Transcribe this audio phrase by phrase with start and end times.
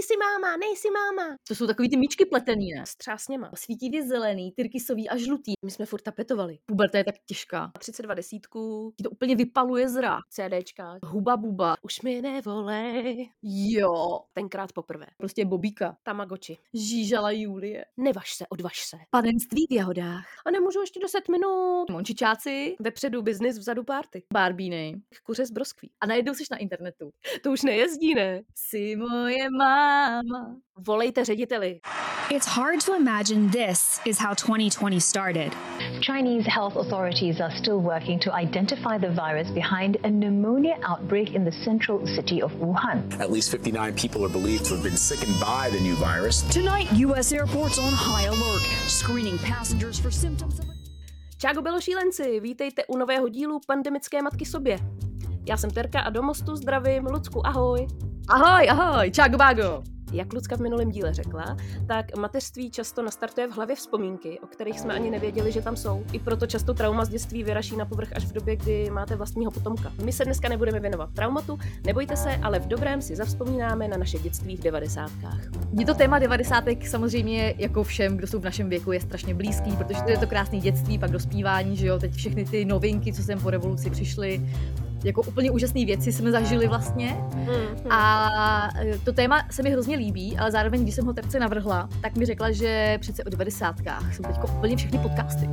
[0.00, 1.36] Nejsi máma, nejsi máma.
[1.48, 2.86] To jsou takový ty míčky pletený, ne?
[2.86, 3.50] S třásněma.
[3.54, 5.52] Svítivě zelený, tyrkysový a žlutý.
[5.64, 6.58] My jsme furt tapetovali.
[6.66, 7.72] Puberta je tak těžká.
[7.78, 10.20] 32 desítku, Ti to úplně vypaluje zrak.
[10.30, 10.98] CDčka.
[11.04, 11.76] Huba buba.
[11.82, 13.30] Už mi nevolej.
[13.42, 14.20] Jo.
[14.32, 15.06] Tenkrát poprvé.
[15.18, 15.96] Prostě Bobíka.
[16.02, 16.58] Tamagoči.
[16.74, 17.84] Žížala Julie.
[17.96, 18.96] Nevaž se, odvaž se.
[19.10, 20.26] Panenství v jahodách.
[20.46, 21.90] A nemůžu ještě 10 minut.
[21.90, 22.76] Mončičáci.
[22.80, 24.22] Vepředu biznis, vzadu party.
[24.32, 25.00] Barbíny.
[25.22, 25.90] Kuře z broskví.
[26.00, 27.10] A najednou jsi na internetu.
[27.42, 28.42] To už nejezdí, ne?
[28.54, 29.50] Jsi moje
[29.90, 30.56] máma.
[30.86, 31.80] Volejte řediteli.
[32.30, 35.52] It's hard to imagine this is how 2020 started.
[36.00, 41.44] Chinese health authorities are still working to identify the virus behind a pneumonia outbreak in
[41.44, 43.20] the central city of Wuhan.
[43.20, 46.42] At least 59 people are believed to have been sickened by the new virus.
[46.54, 47.32] Tonight, U.S.
[47.32, 50.66] airports on high alert, screening passengers for symptoms of.
[51.38, 54.78] Čágo bylo šílenci, vítejte u nového dílu Pandemické matky sobě.
[55.48, 58.09] Já jsem Terka a do mostu zdravím Lucku, ahoj.
[58.30, 59.82] Ahoj, ahoj, čago bago.
[60.12, 64.80] Jak Lucka v minulém díle řekla, tak mateřství často nastartuje v hlavě vzpomínky, o kterých
[64.80, 66.04] jsme ani nevěděli, že tam jsou.
[66.12, 69.50] I proto často trauma z dětství vyraší na povrch až v době, kdy máte vlastního
[69.50, 69.92] potomka.
[70.04, 74.18] My se dneska nebudeme věnovat traumatu, nebojte se, ale v dobrém si zavzpomínáme na naše
[74.18, 75.40] dětství v devadesátkách.
[75.72, 79.76] Mně to téma devadesátek samozřejmě jako všem, kdo jsou v našem věku, je strašně blízký,
[79.76, 83.22] protože to je to krásné dětství, pak dospívání, že jo, teď všechny ty novinky, co
[83.22, 84.40] sem po revoluci přišly,
[85.04, 87.08] jako úplně úžasné věci jsme zažili vlastně.
[87.34, 88.28] Hmm, A
[88.80, 92.16] e, to téma se mi hrozně líbí, ale zároveň, když jsem ho terce navrhla, tak
[92.16, 95.48] mi řekla, že přece o devadesátkách jsou teď úplně všechny podcasty,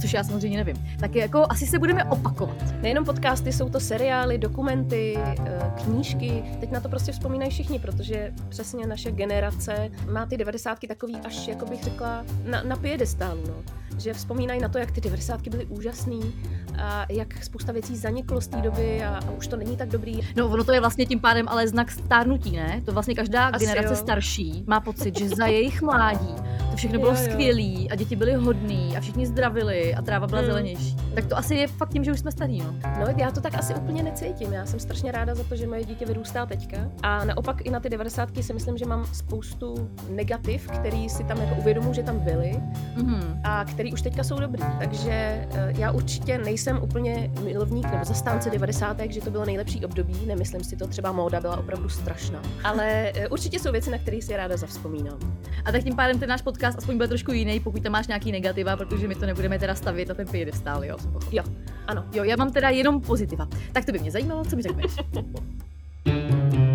[0.00, 0.76] což já samozřejmě nevím.
[1.00, 2.56] Tak jako asi se budeme opakovat.
[2.82, 6.42] Nejenom podcasty, jsou to seriály, dokumenty, eh, knížky.
[6.60, 11.48] Teď na to prostě vzpomínají všichni, protože přesně naše generace má ty devadesátky takový až,
[11.48, 13.54] jako bych řekla, na, na piedestálu, no.
[13.98, 16.34] Že vzpomínají na to, jak ty devadesátky byly úžasný
[16.78, 20.20] a jak spousta věcí zaniklo z té doby a, a už to není tak dobrý.
[20.36, 22.82] No, ono to je vlastně tím pádem ale znak stárnutí, ne?
[22.84, 23.96] To vlastně každá Asi generace jo.
[23.96, 26.34] starší má pocit, že za jejich mládí
[26.70, 27.30] to všechno bylo Jo, jo.
[27.30, 30.46] skvělý a děti byly hodný a všichni zdravili a tráva byla Hmm.
[30.50, 30.96] zelenější.
[31.14, 32.74] Tak to asi je fakt tím, že už jsme starý, no.
[33.00, 34.52] No, já to tak asi úplně necítím.
[34.52, 36.76] Já jsem strašně ráda za to, že moje dítě vyrůstá teďka.
[37.02, 41.40] A naopak i na ty devadesátky si myslím, že mám spoustu negativ, který si tam
[41.40, 42.52] jako uvědomuji, že tam byly
[42.96, 43.40] Mhm.
[43.44, 44.62] a který už teďka jsou dobrý.
[44.78, 49.12] Takže eh, já určitě nejsem úplně milovník nebo zastánce 90.
[49.12, 52.42] že to bylo nejlepší období, nemyslím si to, třeba móda byla opravdu strašná.
[52.64, 55.18] Ale eh, určitě jsou věci, na které si ráda zavzpomínám.
[55.64, 58.32] A tak tím pádem ten náš podcast aspoň bude trošku jiný, pokud tam máš nějaký
[58.32, 60.98] negativa, protože my to nebudeme teda stavět na ten piedestál, jo?
[60.98, 61.44] jsem pochopila.
[61.46, 61.52] Jo,
[61.86, 62.04] ano.
[62.14, 63.48] Jo, já mám teda jenom pozitiva.
[63.72, 64.92] Tak to by mě zajímalo, co mi řekneš.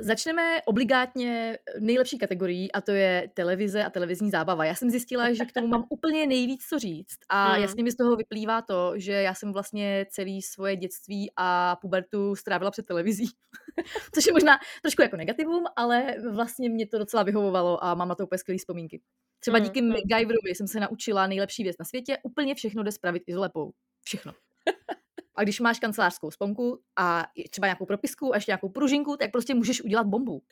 [0.00, 4.64] Začneme obligátně nejlepší kategorií a to je televize a televizní zábava.
[4.64, 7.62] Já jsem zjistila, že k tomu mám úplně nejvíc co říct a Hmm.
[7.62, 12.36] jasně mi z toho vyplývá to, že já jsem vlastně celý svoje dětství a pubertu
[12.36, 13.26] strávila před televizí.
[14.14, 18.14] Což je možná trošku jako negativum, ale vlastně mě to docela vyhovovalo a mám na
[18.14, 19.00] to úplně skvělé vzpomínky.
[19.40, 19.88] Třeba Mm, díky mm.
[19.88, 23.72] MacGyverovi jsem se naučila nejlepší věc na světě, úplně všechno jde spravit izolepou.
[24.04, 24.32] Všechno.
[25.36, 29.54] A když máš kancelářskou sponku a třeba nějakou propisku a ještě nějakou pružinku, tak prostě
[29.54, 30.42] můžeš udělat bombu.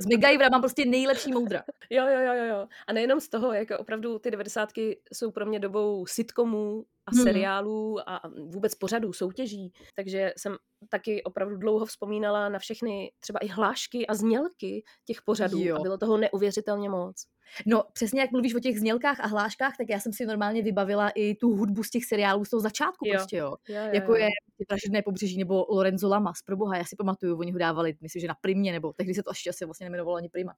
[0.00, 1.62] Z MacGyvera mám prostě nejlepší moudra.
[1.90, 2.68] Jo, jo, jo, jo, jo.
[2.86, 7.22] A nejenom z toho, jako opravdu ty devadesátky jsou pro mě dobou sitcomů a Mhm.
[7.22, 8.20] seriálů a
[8.52, 9.72] vůbec pořadů, soutěží.
[9.96, 10.56] Takže jsem
[10.88, 15.58] taky opravdu dlouho vzpomínala na všechny třeba i hlášky a znělky těch pořadů.
[15.62, 15.76] Jo.
[15.76, 17.16] A bylo toho neuvěřitelně moc.
[17.66, 21.10] No, přesně jak mluvíš o těch znělkách a hláškách, tak já jsem si normálně vybavila
[21.10, 23.12] i tu hudbu z těch seriálů z toho začátku Jo.
[23.14, 23.54] prostě, jo.
[23.68, 24.16] Jo, jo, Jako jo.
[24.16, 24.28] je
[24.68, 28.26] Vražedné pobřeží nebo Lorenzo Lamas, pro boha, já si pamatuju, oni ho dávali, myslím, že
[28.28, 30.52] na Primě, nebo tehdy se to ještě asi vlastně nemenovalo ani Prima.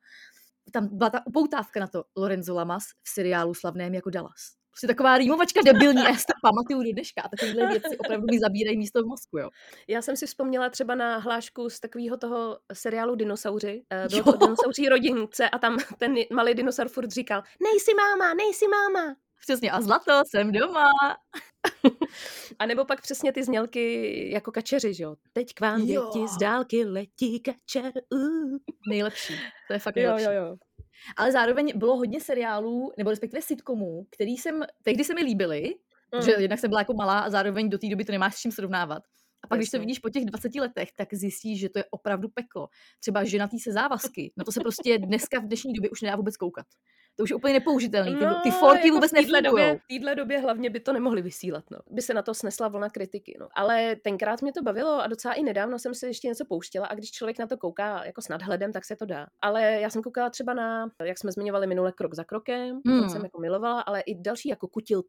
[0.72, 4.59] Tam byla ta upoutávka na to Lorenzo Lamas v seriálu slavném jako Dallas.
[4.70, 8.78] Prostě taková rýmovačka debilní, já si to pamatuju do dneška takovéhle věci opravdu mi zabírají
[8.78, 9.48] místo v mozku, jo.
[9.88, 13.82] Já jsem si vzpomněla třeba na hlášku z takového toho seriálu Dinosauři.
[13.90, 18.64] Eh, Bylo to dinosauří rodince a tam ten malý dinosaur furt říkal nejsi máma, nejsi
[18.68, 19.16] máma.
[19.40, 20.86] Přesně, a zlato, jsem doma.
[22.58, 25.16] A nebo pak přesně ty znělky jako kačeři, že jo.
[25.32, 26.10] Teď k vám Jo.
[26.14, 27.92] děti z dálky letí kačer.
[28.10, 28.58] Uh.
[28.90, 29.34] Nejlepší,
[29.66, 30.24] to je fakt Jo, nejlepší.
[30.24, 30.56] jo, jo.
[31.16, 35.74] Ale zároveň bylo hodně seriálů, nebo respektive sitcomů, který jsem, tehdy se mi líbily,
[36.14, 36.22] Mm.
[36.22, 38.52] že jednak jsem byla jako malá a zároveň do té doby to nemáš s čím
[38.52, 39.02] srovnávat.
[39.44, 42.28] A pak, když to vidíš po těch 20 letech, tak zjistíš, že to je opravdu
[42.28, 42.68] peklo.
[43.00, 44.32] Třeba ženatý se závazky.
[44.36, 46.66] Na to se prostě dneska v dnešní době už nedá vůbec koukat.
[47.20, 48.16] To už je úplně nepoužitelný.
[48.16, 49.98] Ty, No, ty forky jako vůbec v téhle době, nefungují.
[49.98, 51.78] v téhle době hlavně by to nemohli vysílat, no.
[51.90, 53.48] By se na to snesla vlna kritiky, no.
[53.54, 56.94] Ale tenkrát mě to bavilo a docela i nedávno jsem si ještě něco pouštěla a
[56.94, 59.26] když člověk na to kouká jako s nadhledem, tak se to dá.
[59.42, 63.02] Ale já jsem koukala třeba na, jak jsme zmiňovali minule, krok za krokem, hmm.
[63.02, 65.02] To jsem jako milovala, ale i další jako Kutil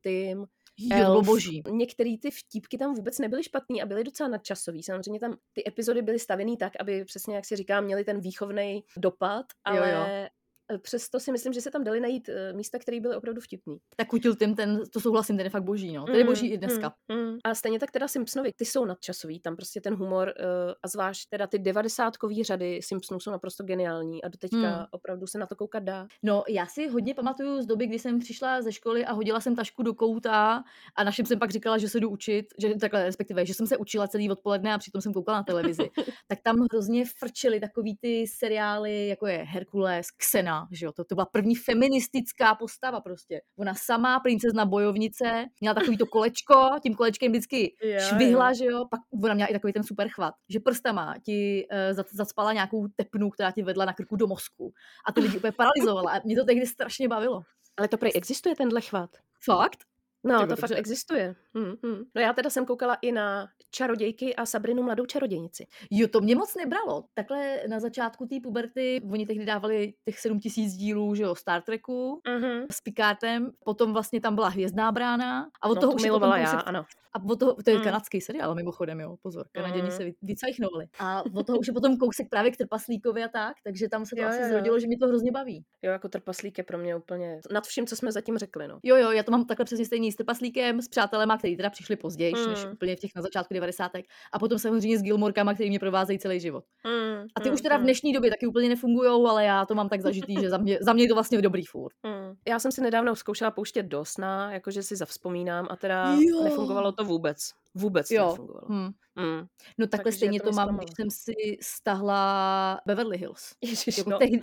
[0.78, 1.64] Jo, bylo boží.
[1.70, 4.84] Některé ty vtípky tam vůbec nebyly špatný a byly docela nadčasový.
[4.84, 8.84] Samozřejmě tam ty epizody byly stavěný tak, aby přesně, jak si říká, měly ten výchovný
[8.98, 10.28] dopad, Jo, ale jo.
[10.78, 13.78] Přesto si myslím, že se tam dali najít eh, místa, které byly opravdu vtipný.
[13.96, 16.06] Tak kutil tím, ten, to souhlasím, ten je fakt boží, no.
[16.06, 16.94] Ten je boží i dneska.
[17.08, 17.38] Mm, mm.
[17.44, 21.30] A stejně tak teda Simpsonovi, ty jsou nadčasový, tam prostě ten humor uh, a zvlášť
[21.30, 24.86] teda ty devadesátkový řady Simpsonů jsou naprosto geniální a doteďka Mm.
[24.92, 26.08] opravdu se na to koukat dá.
[26.24, 29.56] No, já si hodně pamatuju z doby, kdy jsem přišla ze školy a hodila jsem
[29.56, 30.64] tašku do kouta
[30.96, 33.78] a našim jsem pak říkala, že se jdu učit, že takhle respektive, že jsem se
[33.78, 35.90] učila celý odpoledne a přitom jsem koukala na televizi.
[36.28, 41.16] tak tam hrozně frčely takový ty seriály, jako je Herkules, Xena, že jo, to, to
[41.16, 43.42] byla první feministická postava prostě.
[43.58, 48.86] Ona samá princezna bojovnice, měla takový to kolečko, tím kolečkem vždycky Jo, švihla, že jo,
[48.90, 53.30] pak ona měla i takový ten super chvat, že prstama ti uh, zacpala nějakou tepnu,
[53.30, 54.74] která ti vedla na krku do mozku
[55.08, 57.42] a ty lidi úplně paralizovala a mě to tehdy strašně bavilo.
[57.78, 59.10] Ale to prej existuje tenhle chvat.
[59.44, 59.91] Fakt?
[60.24, 60.62] No, Ty to dobře.
[60.68, 61.36] fakt existuje.
[61.56, 62.04] Hmm, hmm.
[62.16, 65.68] No já teda jsem koukala i na Čarodějky a Sabrinu mladou čarodějnici.
[65.92, 67.04] Jo, to mě moc nebralo.
[67.14, 72.22] Takhle na začátku té puberty, oni tehdy dávali těch 7000 dílů, že jo, Star Treku
[72.28, 72.66] Mm-hmm.
[72.72, 76.38] s Picardem, potom vlastně tam byla Hvězdná brána a od No, toho to už milovala
[76.38, 76.86] já, kousek ano.
[77.14, 77.84] A od toho, to je Mm.
[77.84, 79.92] kanadský seriál mimochodem, jo, pozor, Kanaděni Mm.
[79.92, 80.86] se vy- vycajchnovali.
[81.00, 84.16] A od toho už je potom kousek právě k Trpaslíkovi a tak, takže tam se
[84.16, 84.50] to Jo, asi jo, jo.
[84.50, 85.66] zrodilo, že mě to hrozně baví.
[85.82, 88.80] Jo, jako trpaslík je pro mě úplně nad vším, co jsme zatím řekli, no.
[88.84, 91.96] Jo, jo, já to mám takhle přesně stejný s Trpaslíkem, s přátelema, který teda přišli
[91.96, 92.50] později, mm.
[92.50, 92.72] než Mm.
[92.72, 93.92] úplně v těch na začátku 90.
[94.34, 96.64] A potom samozřejmě s Gilmorkama, který mě provázejí celý život.
[96.88, 99.66] Mm, A ty mm, už teda v mm, dnešní době taky úplně nefungujou, ale já
[99.66, 101.94] to mám tak zažitý, že za mě, za mě je to vlastně dobrý furt.
[102.04, 102.36] mm.
[102.48, 106.44] Já jsem si nedávno zkoušela pouštět do sna, jakože si zavzpomínám a teda Jo.
[106.44, 107.38] nefungovalo to vůbec.
[107.74, 108.30] Vůbec to Jo.
[108.30, 108.68] nefungovalo.
[108.70, 108.92] Hm.
[109.16, 109.46] Mm.
[109.78, 113.56] No takhle Takže stejně to to, mám, když jsem si stahla Beverly Hills.
[113.62, 114.18] Ježiš, Jako no.
[114.18, 114.42] tehdy,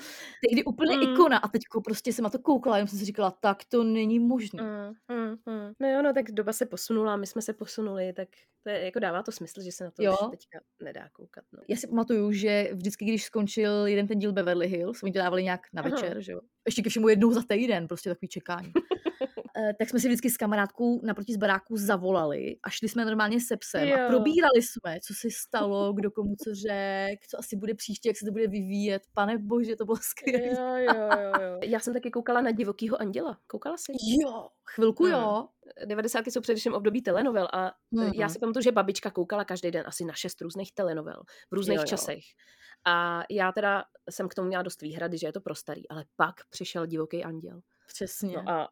[0.48, 1.02] tehdy úplně Mm.
[1.02, 4.18] ikona a teď prostě jsem na to koukala, jenom jsem si říkala, tak to není
[4.18, 4.62] možné.
[4.62, 5.72] Mm, mm, mm.
[5.80, 8.28] No jo, no tak doba se posunula, my jsme se posunuli, tak
[8.62, 10.12] to je, jako dává to smysl, že se na to Jo.
[10.12, 11.44] už teďka nedá koukat.
[11.52, 11.62] No.
[11.68, 15.44] Já si pamatuju, že vždycky, když skončil jeden ten díl Beverly Hills, oni to dávali
[15.44, 15.90] nějak na Aha.
[15.90, 16.40] večer, že jo?
[16.66, 18.72] Ještě ke všemu jednou za týden, prostě takový čekání.
[19.58, 23.40] Eh, tak jsme si vždycky s kamarádkou naproti z baráku zavolali a šli jsme normálně
[23.40, 23.96] se psem Jo.
[24.04, 28.16] a probírali jsme, co se stalo, kdo komu co řekl, co asi bude příště, jak
[28.16, 29.02] se to bude vyvíjet.
[29.14, 30.46] Pane bože, to bylo skvělé.
[30.46, 31.58] Jo, jo, jo, jo.
[31.64, 33.38] Já jsem taky koukala na Divokýho anděla.
[33.46, 33.92] Koukala jsi?
[34.22, 35.12] Jo, chvilku Mm.
[35.12, 35.48] jo.
[35.86, 36.26] 90.
[36.26, 38.12] jsou především období telenovel a mm-hmm.
[38.14, 38.28] já Mhm.
[38.32, 41.82] si pamatuju, že babička koukala každý den asi na šest různých telenovel v různých Jo,
[41.82, 41.86] jo.
[41.86, 42.24] časech.
[42.86, 46.04] A já teda jsem k tomu měla dost výhrady, že je to pro starý, ale
[46.16, 47.60] pak přišel divoký anděl.
[47.86, 48.36] Přesně.
[48.36, 48.68] No a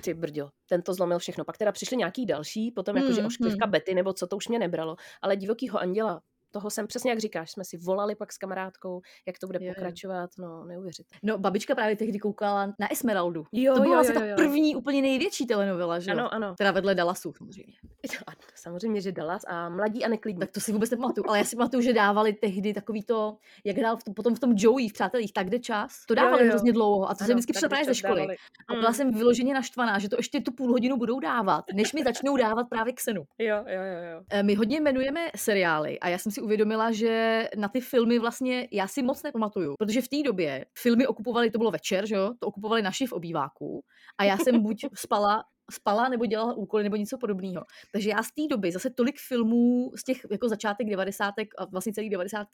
[0.00, 1.44] ty brďo, ten to zlomil všechno.
[1.44, 4.58] Pak teda přišli nějaký další, potom jakože Mm, ošklivka Betty nebo co, to už mě
[4.58, 4.96] nebralo.
[5.22, 6.20] Ale divokýho anděla,
[6.56, 9.66] toho jsem přesně jak říkáš, jsme si volali pak s kamarádkou, jak to bude Jo,
[9.68, 9.74] jo.
[9.74, 11.20] pokračovat, no neuvěřitelné.
[11.22, 13.44] No, babička právě tehdy koukala na Esmeraldu.
[13.52, 14.36] Jo, to byla jo, asi jo, ta jo.
[14.36, 16.16] první, úplně největší telenovela, že jo?
[16.18, 16.54] Ano, ano.
[16.58, 17.72] Teda vedle Dallasu samozřejmě.
[18.26, 20.40] A samozřejmě, že Dallas a Mladí a neklidní.
[20.40, 23.76] Tak to si vůbec nepamatuju, ale já si pamatuju, že dávali tehdy takový to, jak
[23.76, 26.06] hrál v tom, potom v tom Joey v Přátelích, tak jde čas.
[26.06, 26.48] To Jo, dávali jo.
[26.50, 28.20] hrozně dlouho a to jsem vždycky přišla právě ze školy.
[28.20, 28.36] dávali.
[28.68, 28.94] A byla Mm.
[28.94, 32.66] jsem vyloženě naštvaná, že to ještě tu půl hodinu budou dávat, než mi začnou dávat
[32.70, 33.22] právě Xenu.
[33.38, 34.22] Jo, jo, jo, jo.
[34.30, 38.68] Eh, My hodně jmenujeme seriály a já jsem si uvědomila, že na ty filmy vlastně
[38.72, 42.34] já si moc nepamatuju, protože v té době filmy okupovali, to bylo večer, že jo,
[42.38, 43.84] to okupovali naši v obýváku
[44.18, 47.64] a já jsem buď spala spala nebo dělala úkoly nebo něco podobného.
[47.92, 51.34] Takže já z té doby zase tolik filmů z těch jako začátek 90.
[51.58, 52.46] a vlastně celý 90.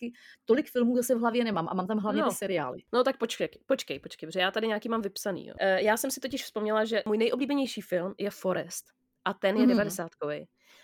[0.44, 2.28] tolik filmů zase v hlavě nemám a mám tam hlavně No.
[2.28, 2.78] ty seriály.
[2.92, 5.46] No tak počkej, počkej, počkej, protože já tady nějaký mám vypsaný.
[5.46, 5.54] Jo.
[5.60, 8.84] Eh, Já jsem si totiž vzpomněla, že můj nejoblíbenější film je Forest.
[9.24, 9.68] A ten je Mhm.
[9.70, 10.10] 90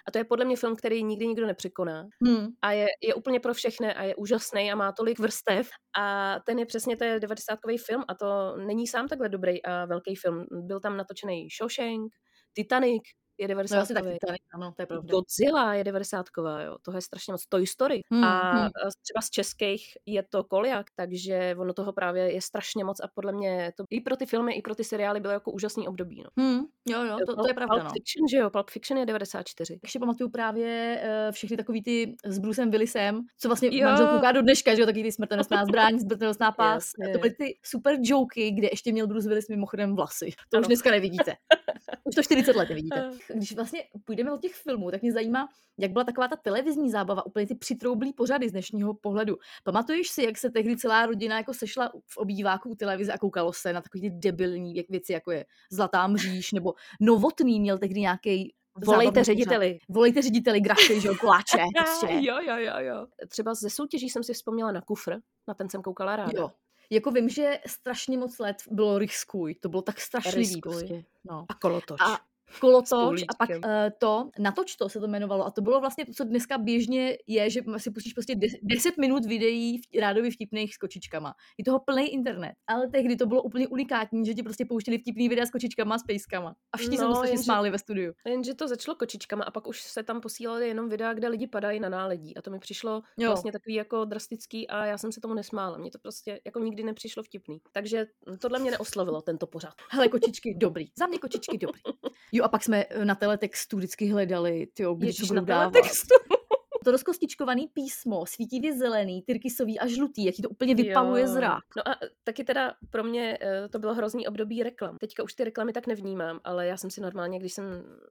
[0.08, 2.08] A to je podle mě film, který nikdy nikdo nepřekoná.
[2.26, 2.46] Hmm.
[2.62, 5.68] A je, je úplně pro všechny a je úžasný a má tolik vrstev.
[5.98, 9.84] A ten je přesně, to je 90 film a to není sám takhle dobrý a
[9.84, 10.44] velký film.
[10.50, 12.12] Byl tam natočený Shawshank,
[12.52, 13.02] Titanic
[13.38, 15.08] je 90 No asi tak Titanic, ano, to je pravda.
[15.10, 16.26] Godzilla je 90
[16.64, 17.46] jo, toho je strašně moc.
[17.46, 18.00] Toy Story.
[18.10, 18.70] Hmm, a hmm.
[19.02, 23.32] třeba z českých je to Koliak, takže ono toho právě je strašně moc a podle
[23.32, 26.22] mě to i pro ty filmy, i pro ty seriály bylo jako úžasný období.
[26.22, 26.44] No.
[26.44, 26.60] Hmm.
[26.90, 27.90] Jo, jo, to, to je pravda, Pulp no.
[27.90, 28.50] Fiction, že jo?
[28.50, 29.78] Pulp Fiction je 94.
[29.82, 33.84] Ještě pamatuju právě uh, všechny takový ty s Brucem Willisem, co vlastně Jo.
[33.88, 36.90] manžel kouká do dneška, že jo, taky ty smrtonosná zbraň, smrtonosná pás.
[37.00, 37.12] Jasně.
[37.12, 40.30] To byly ty super joky, kde ještě měl Bruce Willis mimochodem vlasy.
[40.48, 40.66] To už Ano.
[40.66, 41.34] dneska nevidíte.
[42.04, 43.10] Už to 40 let nevidíte.
[43.34, 47.26] Když vlastně půjdeme od těch filmů, tak mě zajímá, jak byla taková ta televizní zábava,
[47.26, 49.36] úplně ty přitroublý pořady z dnešního pohledu.
[49.64, 53.52] Pamatuješ si, jak se tehdy celá rodina jako sešla v obýváku u televize a koukalo
[53.52, 58.00] se na takové ty debilní věc- věci, jako je Zlatá mříž, nebo Novotný měl tehdy
[58.00, 58.54] nějaký
[58.86, 59.78] Volejte řediteli.
[59.88, 62.06] Volejte řediteli grafy, že jo, koláče, prostě.
[62.10, 63.06] Jo, jo, jo, jo.
[63.28, 65.16] Třeba ze soutěží jsem si vzpomněla na kufr,
[65.48, 66.32] na ten jsem koukala ráda.
[66.34, 66.50] Jo.
[66.90, 70.60] Jako vím, že strašně moc let bylo riskuj, to bylo tak strašlivý Riskuj.
[70.60, 71.04] prostě.
[71.24, 71.46] No.
[71.48, 72.00] A kolotoč.
[72.00, 72.18] A
[72.60, 73.60] kolotoč a pak uh,
[73.98, 77.50] to, natoč to se to jmenovalo a to bylo vlastně to, co dneska běžně je,
[77.50, 81.34] že si pustíš prostě de- 10 minut videí v- rádově vtipných s kočičkama.
[81.58, 82.52] Je toho plný internet.
[82.66, 85.98] Ale tehdy to bylo úplně unikátní, že ti prostě pouštěli vtipný videa s kočičkama a
[85.98, 86.54] s pejskama.
[86.72, 88.12] A všichni se No, to strašně jenže- smáli ve studiu.
[88.26, 91.80] Jenže to začalo kočičkama a pak už se tam posílaly jenom videa, kde lidi padají
[91.80, 92.36] na náledí.
[92.36, 93.00] A to mi přišlo Jo.
[93.18, 93.30] jo.
[93.30, 95.78] vlastně takový jako drastický a já jsem se tomu nesmála.
[95.78, 97.58] Mně to prostě jako nikdy nepřišlo vtipný.
[97.72, 98.06] Takže
[98.40, 99.72] tohle mě neoslovilo, tento pořad.
[99.90, 100.86] Hele, kočičky, dobrý.
[100.98, 101.80] Za mě kočičky, dobrý.
[102.38, 105.48] Jo, a pak jsme eh, na teletextu vždycky hledali, tyjo, kdy Ježiš, to na budou
[105.50, 105.70] dávat.
[105.72, 106.14] teletextu.
[106.84, 111.28] To rozkostičkovaný písmo, svítivě zelený, tyrkysový a žlutý, jak ti to úplně vypaluje Jo.
[111.28, 111.64] zrak.
[111.76, 114.96] No a taky teda pro mě eh, to bylo hrozný období reklam.
[115.00, 117.64] Teďka už ty reklamy tak nevnímám, ale já jsem si normálně, když jsem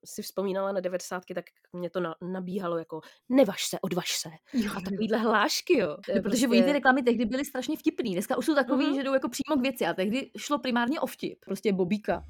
[0.05, 1.23] si vzpomínala na 90.
[1.35, 4.29] tak mě to na, nabíhalo jako nevaž se, odvaž se.
[4.53, 5.97] Jo, A takovýhle hlášky, jo.
[6.15, 8.13] No, protože oni ty reklamy tehdy byly strašně vtipný.
[8.13, 8.95] Dneska už jsou takový, Mhm.
[8.95, 11.39] že jdou jako přímo k věci a tehdy šlo primárně o vtip.
[11.45, 12.23] Prostě bobíka.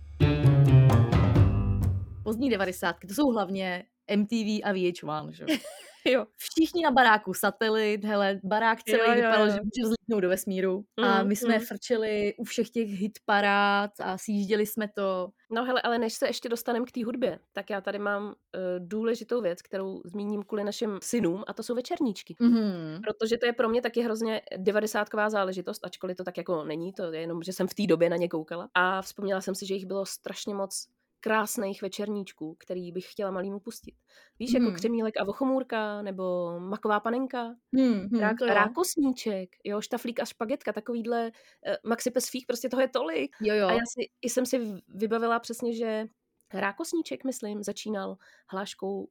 [2.27, 3.84] Pozdní devadesátky, to jsou hlavně
[4.15, 5.46] MTV a VH1, že?
[6.12, 6.25] jo.
[6.36, 9.53] Všichni na baráku, satelit, hele, barák celý Jo, jo, vypadal, jo.
[9.53, 10.86] že může vzlítnout do vesmíru.
[11.03, 11.65] A Mhm, my jsme mhm.
[11.65, 15.29] frčeli u všech těch hitparád a sjížděli jsme to.
[15.51, 18.34] No hele, ale než se ještě dostaneme k té hudbě, tak já tady mám uh,
[18.79, 22.36] důležitou věc, kterou zmíním kvůli našim synům, a to jsou večerníčky.
[22.39, 23.01] Mhm.
[23.03, 27.12] Protože to je pro mě taky hrozně devadesátková záležitost, ačkoliv to tak jako není, to
[27.12, 28.69] je jenom, že jsem v té době na ně koukala.
[28.74, 30.88] A vzpomněla jsem si, že jich bylo strašně moc
[31.27, 33.96] krásných večerníčků, který bych chtěla malýmu pustit.
[34.39, 34.75] Víš, jako Mhm.
[34.75, 41.31] Křemílek a Vochomůrka, nebo Maková panenka, Hmm, hmm, rák, rákosníček, jo, štaflík a špagetka, takovýhle
[41.31, 43.36] uh, Maxi Pesfík, prostě toho je tolik.
[43.41, 43.67] Jo, jo.
[43.67, 46.05] A já si, i jsem si vybavila přesně, že
[46.53, 48.17] Rákosníček, myslím, začínal
[48.50, 49.07] hláškou uh,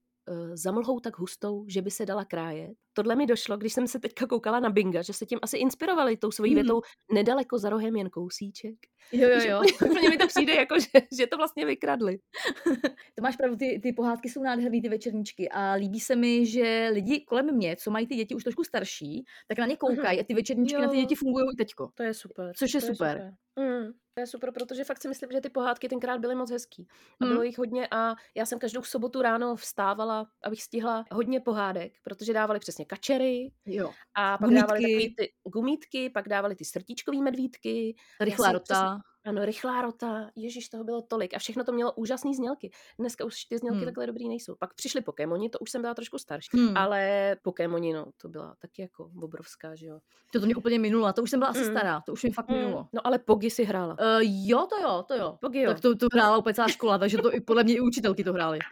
[0.54, 2.76] zamlhou tak hustou, že by se dala krájet.
[2.96, 6.16] Tohle mi došlo, když jsem se teďka koukala na Binga, že se tím asi inspirovali
[6.16, 6.62] tou svojí Mhm.
[6.62, 6.80] větou
[7.12, 8.74] nedaleko za rohem jen kousíček.
[9.12, 9.60] Jo, jo, jo.
[9.90, 10.88] úplně- mi to přijde jako, že,
[11.18, 12.18] že to vlastně vykradli.
[13.16, 16.88] To máš pravdu, ty, ty pohádky jsou nádherný, ty večerníčky a líbí se mi, že
[16.92, 20.24] lidi kolem mě, co mají ty děti už trošku starší, tak na ně koukají a
[20.24, 21.02] ty večerníčky na ty Jo.
[21.02, 21.90] děti fungují i teďko.
[21.94, 22.52] To je super.
[22.56, 23.32] Což je to super.
[23.60, 26.86] Mm, to je super, protože fakt si myslím, že ty pohádky tenkrát byly moc hezký.
[27.20, 27.30] A Mm.
[27.30, 32.32] bylo jich hodně a já jsem každou sobotu ráno vstávala, abych stihla hodně pohádek, protože
[32.32, 33.90] dávali přesně kačery Jo.
[34.14, 34.92] a pak dávali Gumítky.
[34.92, 37.96] takový ty gumítky, pak dávali ty srdíčkový medvídky.
[38.20, 38.98] Rychlá rota.
[39.26, 42.70] Ano, rychlá rota, ježíš, toho bylo tolik a všechno to mělo úžasný znělky.
[42.98, 43.84] Dneska už ty znělky Hmm.
[43.84, 44.54] takhle dobrý nejsou.
[44.58, 46.48] Pak přišli Pokémoni, to už jsem byla trošku starší.
[46.52, 46.76] Hmm.
[46.76, 49.98] Ale Pokémoni, no, to byla taky jako obrovská, že jo.
[50.32, 51.70] To, to mě úplně minulo, to už jsem byla asi Mm.
[51.70, 52.88] stará, to už mě fakt minulo.
[52.92, 53.92] No ale Pogy si hrála.
[54.00, 55.38] Uh, jo, to jo, to jo.
[55.40, 55.72] Pogy jo.
[55.72, 58.32] Tak to, to hrála úplně celá škola, takže to i podle mě i učitelky to
[58.32, 58.58] hrály.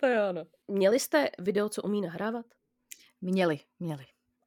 [0.00, 0.44] To jo, no.
[0.68, 2.46] Měli jste video, co umí nahrávat?
[3.24, 4.04] Měli, měli.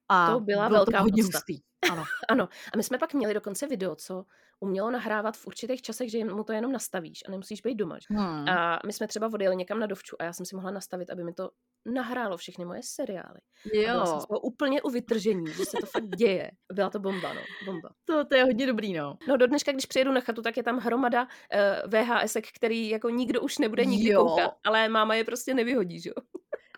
[0.10, 1.38] A To byla bylo velká to hodně podsta.
[1.38, 1.58] hustý.
[1.92, 2.04] Ano.
[2.30, 2.50] Ano.
[2.74, 4.26] A my jsme pak měli dokonce video, co
[4.60, 7.98] umělo nahrávat v určitých časech, že mu to jenom nastavíš a nemusíš být doma.
[8.00, 8.06] že?
[8.10, 8.50] Hmm.
[8.50, 11.24] A my jsme třeba odjeli někam na dovču a já jsem si mohla nastavit, aby
[11.24, 11.50] mi to
[11.86, 13.40] nahrálo všechny moje seriály.
[13.66, 16.52] A byla jsem Jo, z toho úplně u vytržení, že se to fakt děje.
[16.74, 17.42] Byla to bomba, no.
[17.66, 17.90] Bomba.
[18.06, 19.18] to, to je hodně dobrý, no.
[19.28, 23.10] No do dneška, když přijedu na chatu, tak je tam hromada uh, VHSek, který jako
[23.10, 24.26] nikdo už nebude nikdy Jo.
[24.26, 26.22] koukat, ale máma je prostě nevyhodí, že jo.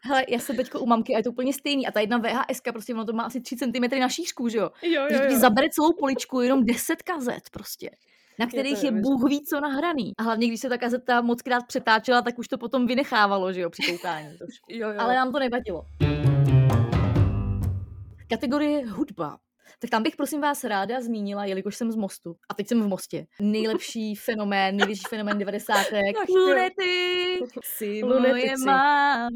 [0.03, 1.88] Hele, já jsem teďko u mamky a je to úplně stejný.
[1.88, 4.70] A ta jedna VHS, prostě ono to má asi 3 cm na šířku, že jo?
[4.82, 7.89] Jo, Takže ti zabere celou poličku jenom 10 kazet prostě
[8.39, 9.20] na kterých je, neuvěřitelný.
[9.22, 10.13] Bůh ví co nahraný.
[10.18, 13.62] A hlavně, když se ta kazeta moc krát přetáčela, tak už to potom vynechávalo, že
[13.62, 14.38] jo, při koukání.
[14.70, 15.00] Jo, jo.
[15.00, 15.86] Ale nám to nevadilo.
[18.29, 19.38] Kategorie hudba.
[19.80, 22.88] Tak tam bych prosím vás ráda zmínila, jelikož jsem z Mostu, a teď jsem v
[22.88, 25.74] Mostě, nejlepší fenomén, největší fenomén 90.
[25.74, 26.36] Ach jo.
[26.36, 29.30] Lunety, jsi moje máma.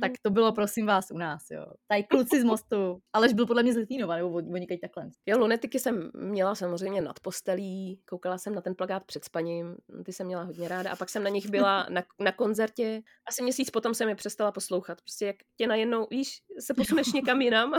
[0.00, 1.66] Tak to bylo prosím vás u nás, jo.
[1.88, 2.98] Tady kluci z Mostu.
[3.12, 5.10] Alež byl podle mě z Litínova, nebo oni takhle.
[5.26, 10.12] Jo, lunetiky jsem měla samozřejmě nad postelí, koukala jsem na ten plagát před spaním, ty
[10.12, 13.02] jsem měla hodně ráda a pak jsem na nich byla na, na koncertě.
[13.28, 15.00] Asi měsíc potom jsem je přestala poslouchat.
[15.00, 17.72] Prostě jak tě najednou, víš, se posuneš někam jinam.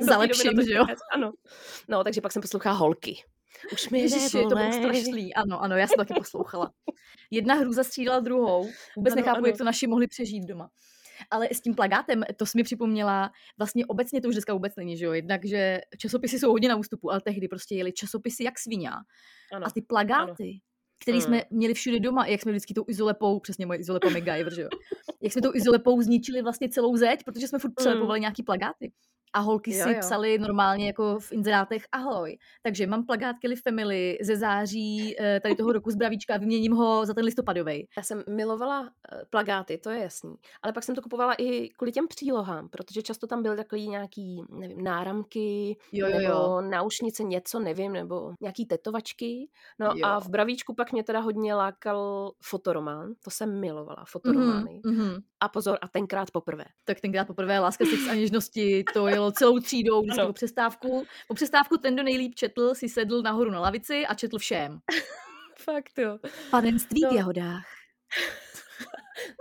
[0.00, 0.84] Zalepším, že jo?
[1.14, 1.32] Ano.
[1.88, 3.16] No, takže pak jsem poslouchala holky.
[3.72, 5.34] Už mi Ježiši, to bylo strašný.
[5.34, 6.72] Ano, ano, já jsem taky poslouchala.
[7.30, 8.68] Jedna hruza střídala druhou.
[8.96, 9.46] Vůbec Ano, nechápu, ano.
[9.46, 10.68] jak to naši mohli přežít doma.
[11.30, 14.96] Ale s tím plagátem, to jsi mi připomněla, vlastně obecně to už dneska vůbec není,
[14.96, 15.12] že jo?
[15.12, 18.90] Jednak, že časopisy jsou hodně na ústupu, ale tehdy prostě jeli časopisy jak svině.
[19.52, 19.66] Ano.
[19.66, 20.60] A ty plagáty,
[21.02, 21.22] který Mm.
[21.22, 24.68] jsme měli všude doma, jak jsme vždycky tou izolepou, přesně moje izolepa MacGyver, že jo?
[25.22, 28.92] Jak jsme tou izolepou zničili vlastně celou zeď, protože jsme furt přelepovali nějaký plagáty.
[29.32, 29.96] A holky Jo, si jo.
[30.00, 32.38] psali normálně jako v inzerátech ahoj.
[32.62, 37.06] Takže mám plagát Kelly Family ze září eh, tady toho roku z Bravíčka, vyměním ho
[37.06, 37.88] za ten listopadový.
[37.96, 40.34] Já jsem milovala eh, plagáty, to je jasný.
[40.62, 44.42] Ale pak jsem to kupovala i kvůli těm přílohám, protože často tam byly takový nějaký,
[44.50, 46.60] nevím, náramky, Jo, jo, nebo jo.
[46.60, 49.48] náušnice, něco, nevím, nebo nějaký tetovačky.
[49.78, 50.06] No Jo.
[50.06, 54.80] a v Bravíčku pak mě teda hodně lákal fotoromán, to jsem milovala, fotoromány.
[54.86, 55.20] Mhm, mhm.
[55.40, 56.64] A pozor, a tenkrát poprvé.
[56.84, 60.28] Tak tenkrát poprvé Láska, sex a něžnosti, to jelo celou třídou, vždycky Ano.
[60.28, 61.04] po přestávku.
[61.28, 64.78] Po přestávku ten, kdo nejlíp četl, si sedl nahoru na lavici a četl všem.
[65.58, 66.18] Fakt jo.
[66.50, 67.10] Panenství No.
[67.10, 67.64] v jahodách.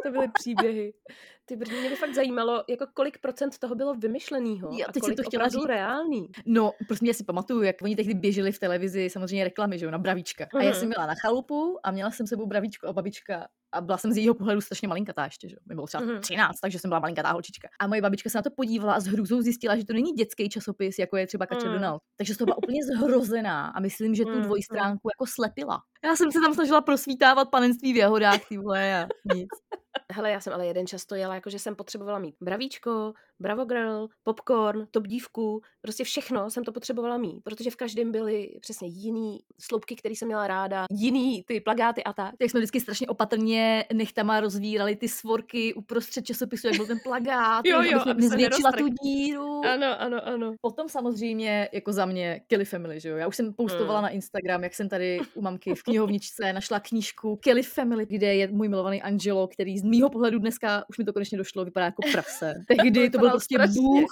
[0.04, 0.94] To byly příběhy.
[1.46, 5.02] Ty brdy, mě by fakt zajímalo, jako kolik procent toho bylo vymyšlenýho Jo, a teď
[5.02, 5.68] kolik to chtěla opravdu říct.
[5.68, 6.28] reálný.
[6.46, 9.92] No, prostě já si pamatuju, jak oni tehdy běželi v televizi samozřejmě reklamy, že jo,
[9.92, 10.48] na bravíčka.
[10.56, 10.80] A já Mhm.
[10.80, 14.18] jsem byla na chalupu a měla jsem sebou bravíčko a babička a byla jsem z
[14.18, 15.56] jejího pohledu strašně malinkatá ještě, že.
[15.70, 16.04] Mi bylo třeba.
[16.20, 17.68] 13, takže jsem byla malinkatá holčička.
[17.80, 20.50] A moje babička se na to podívala a s hrůzou zjistila, že to není dětský
[20.50, 21.74] časopis, jako je třeba Kačer Mm.
[21.74, 22.02] Donald.
[22.18, 25.82] Takže z toho byla úplně zhrozená a myslím, že tu Mm, dvojstránku jako slepila.
[26.06, 29.50] Já jsem se tam snažila prosvítávat panenství v jahodách, ty vole, a nic.
[30.12, 33.66] Hele, já jsem ale jeden čas to jela, jako že jsem potřebovala mít bravíčko, Bravo
[33.66, 38.88] Girl, popcorn, top dívku, prostě všechno jsem to potřebovala mít, protože v každém byly přesně
[38.88, 42.36] jiný sloupky, které jsem měla ráda, jiný ty plagáty a tak.
[42.40, 47.66] Tak jsme vždycky strašně opatrně nechtama rozvírali ty svorky uprostřed časopisu, jak byl ten plagát,
[47.66, 49.62] Jo, jo, jsme aby se nezvětšila tu díru.
[49.74, 50.54] Ano, ano, ano.
[50.62, 53.18] Potom samozřejmě jako za mě Kelly Family, že jo.
[53.18, 54.04] Já už jsem postovala Mm.
[54.04, 58.48] na Instagram, jak jsem tady u mamky v knihovničce našla knížku Kelly Family, kde je
[58.48, 62.02] můj milovaný Angelo, který z mýho pohledu dneska, už mi to konečně došlo, vypadá jako
[62.12, 62.54] prase.
[62.68, 63.82] Tehdy to byl prostě strašně.
[63.82, 64.12] bůh.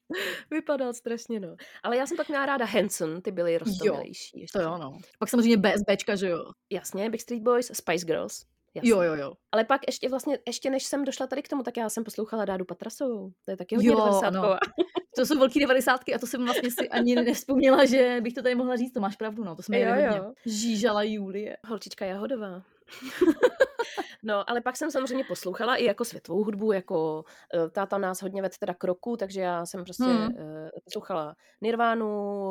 [0.50, 1.56] Vypadal strašně, no.
[1.82, 4.40] Ale já jsem pak měla ráda Hanson, ty byly roztomilejší.
[4.40, 4.58] ještě.
[4.58, 4.98] To jo, no.
[5.18, 6.44] Pak samozřejmě BSBčka, že jo.
[6.72, 8.44] Jasně, Backstreet Boys, Spice Girls.
[8.74, 8.90] Jasně.
[8.90, 9.32] Jo, jo, jo.
[9.52, 12.44] Ale pak ještě vlastně, ještě než jsem došla tady k tomu, tak já jsem poslouchala
[12.44, 13.30] Dádu Patrasovou.
[13.44, 14.56] To je taky hodně Jo, 90 ano.
[15.16, 18.54] To jsou velký devadesátky a to jsem vlastně si ani nevzpomněla, že bych to tady
[18.54, 20.06] mohla říct, to máš pravdu, no, to jsme Jo, hodně.
[20.18, 20.32] jo.
[20.46, 21.56] Žížala Julie.
[21.66, 22.62] Holčička Jahodová.
[24.22, 28.42] no, ale pak jsem samozřejmě poslouchala i jako světovou hudbu, jako eh, táta nás hodně
[28.42, 30.16] ved teda k roku, takže já jsem prostě Hmm.
[30.26, 30.34] hmm.
[30.84, 32.06] poslouchala Nirvánu,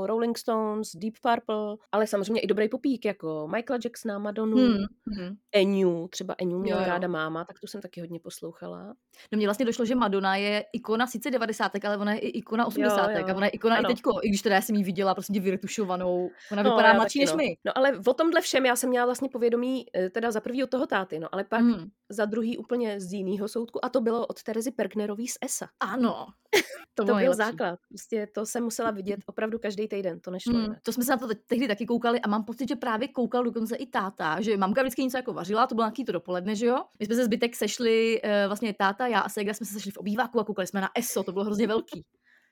[0.05, 4.77] Rolling Stones, Deep Purple, ale samozřejmě i dobrý popík, jako Michaela Jacksona, Madonu, Hmm.
[5.17, 5.35] hmm.
[5.51, 6.89] Eniu, třeba Eniu měla Jo, jo.
[6.89, 8.93] ráda máma, tak tu jsem taky hodně poslouchala.
[9.31, 11.71] No mně vlastně došlo, že Madonna je ikona sice 90.
[11.85, 13.09] ale ona je i ikona 80.
[13.11, 13.25] jo.
[13.29, 13.89] a ona je ikona Ano.
[13.89, 17.19] i teďko, i když teda já jsem ji viděla prostě vyretušovanou, ona No, vypadá mladší
[17.19, 17.37] než no.
[17.37, 17.55] my.
[17.65, 20.69] No ale o tomhle všem já jsem měla vlastně povědomí eh, teda za prvý od
[20.69, 21.89] toho táty, no ale pak Hmm.
[22.09, 25.67] za druhý úplně z jiného soudku a to bylo od Terezy Pergnerový z ESA.
[25.79, 26.27] Ano.
[26.95, 27.37] To, bylo byl nejlepší.
[27.51, 27.79] základ.
[27.89, 30.77] Prostě to jsem musela vidět opravdu každý týden, to nešlo jinak.
[30.83, 33.43] to jsme se na to te- tehdy taky koukali a mám pocit, že právě koukal
[33.43, 36.65] dokonce i táta, že mamka vždycky něco jako vařila, to bylo nějaký to dopoledne, že
[36.65, 36.77] jo?
[36.99, 39.97] My jsme se zbytek sešli, eh, vlastně táta, já a Segra jsme se sešli v
[39.97, 42.03] obýváku a koukali jsme na ESO, to bylo hrozně velký.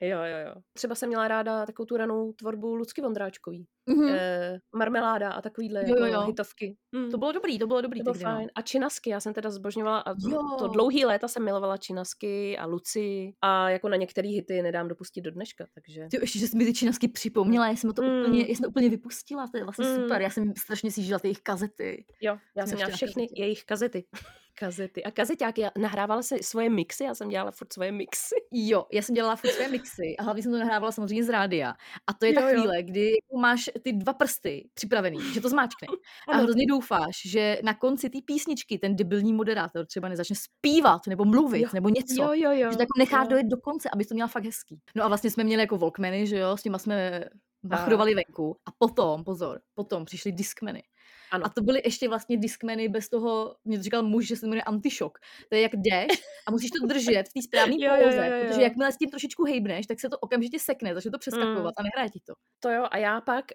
[0.01, 0.53] Jo, jo, jo.
[0.73, 3.65] Třeba jsem měla ráda takovou tu ranou tvorbu Lucky Vondráčkový.
[3.89, 4.07] Mhm.
[4.09, 6.27] Eh, marmeláda a takovýhle Jo, jo, jako jo.
[6.27, 6.77] hitovky.
[6.95, 7.11] Hmm.
[7.11, 8.35] To bylo dobrý, to bylo dobrý to bylo no.
[8.35, 8.49] fajn.
[8.55, 10.55] A činasky, já jsem teda zbožňovala a to, Jo.
[10.59, 15.23] to dlouhý léta jsem milovala činasky a Luci a jako na některé hity nedám dopustit
[15.23, 16.07] do dneška, takže...
[16.11, 18.21] Ty ještě, že jsi mi ty činasky připomněla, já jsem to Mm.
[18.21, 19.95] úplně, já jsem to úplně vypustila, to je vlastně Mm.
[19.95, 22.05] super, já jsem strašně si žila ty jejich kazety.
[22.21, 23.41] Jo, já Jsem jsem měla všechny kazetě.
[23.41, 24.05] jejich kazety.
[24.59, 25.03] Kazety.
[25.03, 28.35] A kazeťáky, já nahrávala si svoje mixy, já jsem dělala furt svoje mixy.
[28.51, 31.73] Jo, já jsem dělala furt své mixy a hlavně jsem to nahrávala samozřejmě z rádia.
[32.07, 32.53] A to je ta Jo, jo.
[32.61, 35.87] chvíle, kdy jako máš ty dva prsty připravený, že to zmáčkne.
[36.27, 36.43] A Ano.
[36.43, 41.61] hrozně doufáš, že na konci té písničky ten debilní moderátor třeba nezačne zpívat nebo mluvit
[41.61, 41.69] Jo.
[41.73, 42.23] nebo něco.
[42.23, 42.71] Jo, jo, jo.
[42.71, 43.27] Že to jako nechá jo.
[43.29, 44.79] dojet do konce, aby to měla fakt hezký.
[44.95, 47.23] No a vlastně jsme měli jako Walkmany, že jo, s těma jsme
[47.63, 48.57] bachrovali venku.
[48.65, 50.83] A potom, pozor, potom přišly Discmany.
[51.31, 51.45] Ano.
[51.45, 54.63] A to byly ještě vlastně Discmany bez toho, mě to říkal muž, že se jmenuje
[54.63, 55.17] antišok.
[55.49, 56.07] To je jak jdeš
[56.47, 59.43] a musíš to držet v té správné poloze, jo, jo, protože jakmile s tím trošičku
[59.45, 62.33] hejbneš, tak se to okamžitě sekne, začne to přeskakovat a nehraje ti to.
[62.59, 63.45] To jo, a já pak,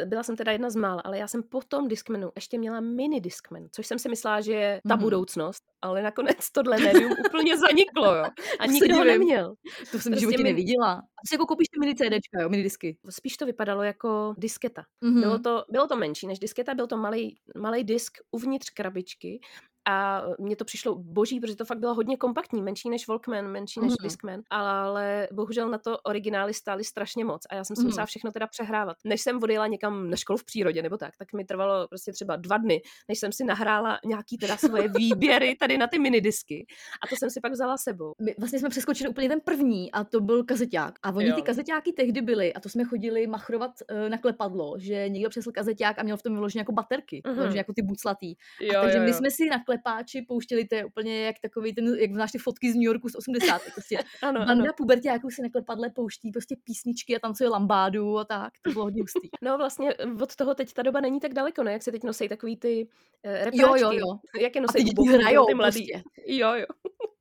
[0.00, 2.80] uh, byla jsem teda jedna z mála, ale já jsem po tom Discmanu ještě měla
[2.80, 5.02] mini Discman, což jsem si myslela, že je ta Mhm.
[5.04, 8.24] budoucnost, ale nakonec tohle médium úplně zaniklo, jo.
[8.58, 9.48] A se nikdo ho neměl.
[9.48, 10.92] To jsem v Prostě životě min- neviděla.
[10.92, 12.96] A ty si jako koupíš ty mini CDčka, jo, mini disky.
[13.10, 14.82] Spíš to vypadalo jako disketa.
[15.00, 15.20] Mhm.
[15.20, 19.40] Bylo to, bylo to menší než disketa, byl to malý, malý disk uvnitř krabičky
[19.88, 23.80] a mně to přišlo boží, protože to fakt bylo hodně kompaktní, menší než Walkman, menší
[23.80, 23.96] než Mhm.
[24.02, 27.88] Discman, ale bohužel na to originály stály strašně moc a já jsem si Mhm.
[27.88, 28.96] musela všechno teda přehrávat.
[29.04, 32.36] Než jsem odjela někam na školu v přírodě nebo tak, tak mi trvalo prostě třeba
[32.36, 36.66] dva dny, než jsem si nahrála nějaký teda svoje výběry tady na ty minidisky
[37.04, 38.14] a to jsem si pak vzala sebou.
[38.20, 40.98] My vlastně jsme přeskočili úplně ten první a to byl kazeťák.
[41.02, 41.34] A oni Jo.
[41.36, 45.52] ty kazeťáky tehdy byly a to jsme chodili machrovat uh, na klepadlo, že někdo přesl
[45.52, 47.34] kazeťák a měl v tom vyloženě jako baterky, Mhm.
[47.34, 48.34] vyloženě jako ty buclatý.
[48.60, 52.12] Jo, Takže my jsme si na klepáči pouštěli, to je úplně jak takový ten, jak
[52.12, 53.62] znáš ty fotky z New Yorku z 80.
[53.72, 54.46] Prostě ano, ano.
[54.46, 58.52] banda puberťáků si na klepadle pouští prostě písničky a tancuje lambádu a tak.
[58.62, 59.28] To bylo hodně hustý.
[59.42, 61.72] No vlastně od toho teď ta doba není tak daleko, ne?
[61.72, 62.88] Jak se teď nosí takový ty
[63.26, 63.60] uh, repráčky.
[63.60, 64.18] Jo, jo, jo.
[64.40, 65.86] Jak je A nosí ty děti hrajou ty mladí.
[65.92, 66.08] prostě.
[66.26, 66.66] Jo, jo.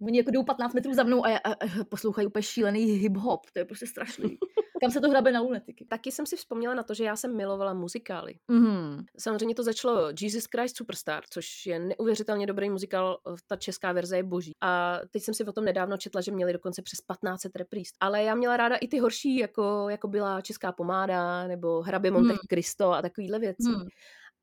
[0.01, 3.39] Oni jako jdou 15 metrů za mnou a, a, a poslouchají úplně šílený hip-hop.
[3.53, 4.37] To je prostě strašný.
[4.81, 5.85] Kam se to hrabe na lunetiky?
[5.85, 8.33] Taky jsem si vzpomněla na to, že já jsem milovala muzikály.
[8.47, 9.05] Mhm.
[9.19, 13.17] Samozřejmě to začalo Jesus Christ Superstar, což je neuvěřitelně dobrý muzikál,
[13.47, 14.51] ta česká verze je boží.
[14.61, 17.89] A teď jsem si o tom nedávno četla, že měli dokonce přes 15 repríz.
[17.99, 22.29] Ale já měla ráda i ty horší, jako, jako byla Česká pomáda, nebo Hrabě Monte
[22.29, 22.37] Hmm.
[22.49, 23.69] Cristo a takovýhle věci.
[23.69, 23.87] Hmm.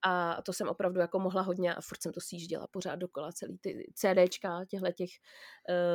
[0.06, 3.58] A to jsem opravdu jako mohla hodně a furt jsem to sjížděla pořád dokola, celý
[3.58, 5.10] ty CDčka těchto těch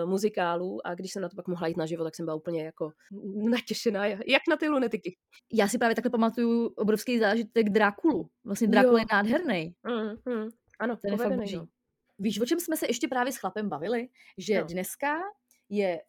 [0.04, 2.66] uh, muzikálů a když jsem na to pak mohla jít naživo, tak jsem byla úplně
[2.66, 2.92] jako
[3.50, 5.18] natěšená, jak na ty lunetiky.
[5.54, 8.30] Já si právě takhle pamatuju obrovský zážitek Drákulu.
[8.46, 9.06] Vlastně Drákula Jo.
[9.10, 9.76] je nádherný.
[9.88, 10.50] Mm, mm.
[10.80, 11.68] Ano, Ten je fakt povedený, no.
[12.20, 14.08] Víš, o čem jsme se ještě právě s chlapem bavili?
[14.38, 14.66] Že No.
[14.68, 15.08] dneska
[15.70, 16.00] je,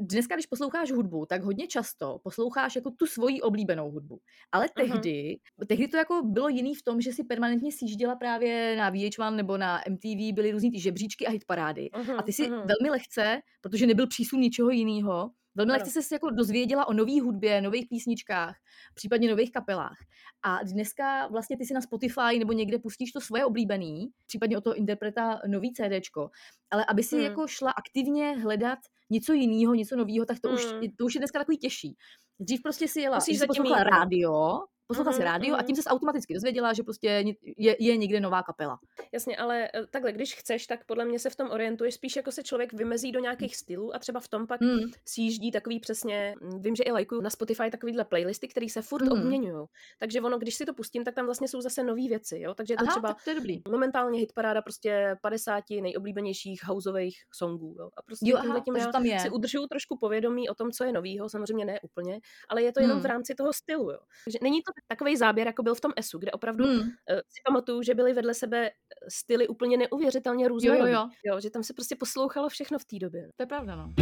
[0.00, 4.20] dneska, když posloucháš hudbu, tak hodně často posloucháš jako tu svoji oblíbenou hudbu.
[4.52, 4.88] Ale Mhm.
[4.88, 9.36] tehdy, tehdy to jako bylo jiný v tom, že si permanentně sjížděla právě na VH1
[9.36, 11.90] nebo na MTV, byly různý ty žebříčky a hitparády.
[12.18, 12.52] A ty si mhm.
[12.52, 15.78] velmi lehce, protože nebyl přísun ničeho jiného, velmi Ano.
[15.84, 18.56] lehce se jako dozvěděla o nové hudbě, nových písničkách,
[18.94, 19.98] případně nových kapelách.
[20.42, 24.60] A dneska vlastně ty si na Spotify nebo někde pustíš to svoje oblíbený, případně o
[24.60, 26.30] toho interpreta nový CDčko,
[26.70, 27.24] ale aby si Hmm.
[27.24, 28.78] jako šla aktivně hledat
[29.10, 30.80] něco jiného, něco nového, tak to, už, Hmm.
[30.98, 31.96] to už je dneska takový těžší.
[32.40, 35.58] Dřív prostě si jela, Musíš si zatím poslouchala jít, rádio, poslouchala si Mhm, rádio a
[35.58, 35.66] mhm.
[35.66, 37.24] tím se automaticky dozvěděla, že prostě
[37.56, 38.78] je, je někde nová kapela.
[39.12, 42.32] Jasně, ale eh, takhle, když chceš, tak podle mě se v tom orientuješ spíš jako
[42.32, 44.78] se člověk vymezí do nějakých stylů a třeba v tom pak Hmm.
[45.08, 49.02] sjíždí takový přesně, mm, vím, že i lajkuju na Spotify takovýhle playlisty, které se furt
[49.04, 49.12] Mhm.
[49.12, 49.66] obměňují.
[49.98, 52.54] Takže ono, když si to pustím, tak tam vlastně jsou zase nové věci, jo?
[52.54, 53.62] Takže je to Aha, třeba tak to je dobrý.
[53.70, 57.88] momentálně hitparáda prostě 50 nejoblíbenějších houseových songů, jo?
[57.96, 59.20] A prostě Jo, aha, tím takže já tam je.
[59.20, 62.80] si udržuju trošku povědomí o tom, co je novýho, samozřejmě ne úplně, ale je to
[62.80, 63.02] jenom Hmm.
[63.02, 63.98] v rámci toho stylu, jo?
[64.24, 66.80] Takže není to takový záběr, jako byl v tom ESu, kde opravdu Hmm.
[67.10, 68.70] eh, si pamatuju, že byly vedle sebe eh,
[69.10, 70.92] styly úplně neuvěřitelně různorodý.
[70.92, 71.08] jo.
[71.24, 71.40] jo.
[71.40, 73.28] že tam se prostě poslouchalo všechno v té době.
[73.36, 73.92] To je pravda, no.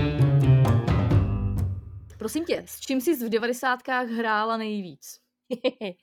[2.18, 5.18] Prosím tě, s čím jsi v devadesátkách hrála nejvíc?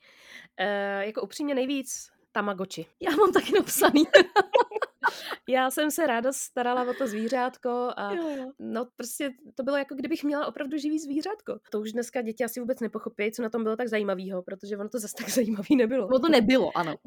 [0.57, 2.85] e, jako upřímně nejvíc Tamagotchi.
[3.01, 4.03] Já mám taky napsaný.
[5.49, 8.51] Já jsem se ráda starala o to zvířátko a Jo, jo.
[8.59, 11.59] no prostě to bylo jako kdybych měla opravdu živý zvířátko.
[11.71, 14.89] To už dneska děti asi vůbec nepochopí, co na tom bylo tak zajímavého, protože ono
[14.89, 16.07] to zase tak zajímavý nebylo.
[16.11, 16.95] No to nebylo, ano.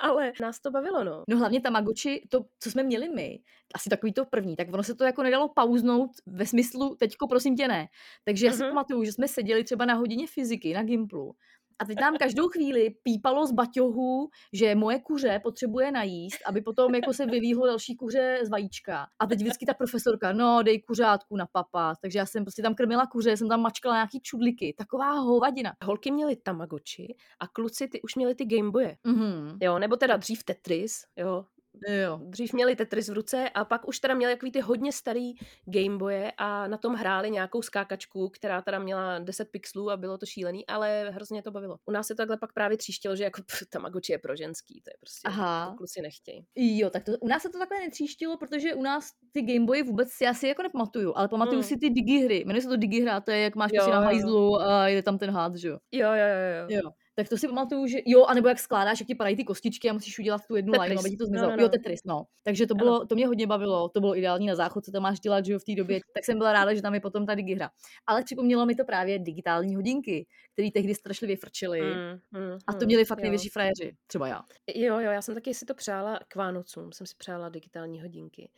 [0.00, 1.24] Ale nás to bavilo, no.
[1.28, 3.38] No hlavně Tamagotchi, to, co jsme měli my,
[3.74, 7.56] asi takový to první, tak ono se to jako nedalo pauznout ve smyslu, teďko prosím
[7.56, 7.86] tě ne.
[8.24, 8.68] Takže já si Mhm.
[8.70, 11.34] pamatuju, že jsme seděli třeba na hodině fyziky na Gimplu
[11.82, 16.94] a teď nám každou chvíli pípalo z baťohu, že moje kuře potřebuje najíst, aby potom
[16.94, 19.06] jako se vylíhlo další kuře z vajíčka.
[19.18, 21.94] A teď vždycky ta profesorka, no dej kuřátku na papa.
[22.02, 24.74] Takže já jsem prostě tam krmila kuře, jsem tam mačkala nějaký čudliky.
[24.78, 25.72] Taková hovadina.
[25.84, 28.96] Holky měly Tamagotchi a kluci ty už měli ty Gameboye.
[29.04, 29.58] Mhm.
[29.62, 31.44] Jo, nebo teda dřív Tetris, jo,
[31.88, 32.20] Jo.
[32.22, 35.32] dřív měli Tetris v ruce a pak už teda měli takový ty hodně starý
[35.64, 40.26] Gameboye a na tom hráli nějakou skákačku, která teda měla 10 pixelů a bylo to
[40.26, 41.76] šílený, ale hrozně to bavilo.
[41.86, 44.80] U nás se to takhle pak právě tříštilo, že jako pff, Tamagotchi je pro ženský,
[44.84, 45.70] to je prostě, Aha.
[45.70, 46.46] to kluci nechtějí.
[46.56, 50.08] Jo, tak to, u nás se to takhle netříštilo, protože u nás ty Gameboy vůbec
[50.10, 51.68] si asi jako nepamatuju, ale pamatuju Hmm.
[51.68, 52.44] si ty digihry.
[52.46, 55.18] Jmenuje se to digihra, to je jak máš Jo, prostě na hajzlu a je tam
[55.18, 55.78] ten hád, že jo.
[55.92, 56.80] Jo, jo, jo, jo.
[56.84, 56.90] Jo.
[57.14, 59.92] Tak to si pamatuju, že jo, anebo jak skládáš, jak ti padají ty kostičky a
[59.92, 60.88] musíš udělat tu jednu Tetris.
[60.88, 61.50] line, aby ti to No, zmizelo.
[61.50, 61.62] no, no.
[61.62, 62.24] Jo, Tetris, no.
[62.42, 65.20] Takže to bylo, to mě hodně bavilo, to bylo ideální na záchod, co tam máš
[65.20, 66.00] dělat, že jo, v té době.
[66.14, 67.70] Tak jsem byla ráda, že tam je potom ta digihra.
[68.06, 71.80] Ale připomnělo mi to právě digitální hodinky, které tehdy strašlivě frčely.
[71.80, 73.22] Mm, mm, A to mm, měli fakt jo.
[73.22, 74.42] největší frajeři, třeba já.
[74.74, 78.50] Jo, jo, já jsem taky si to přála k Vánocům, jsem si přála digitální hodinky.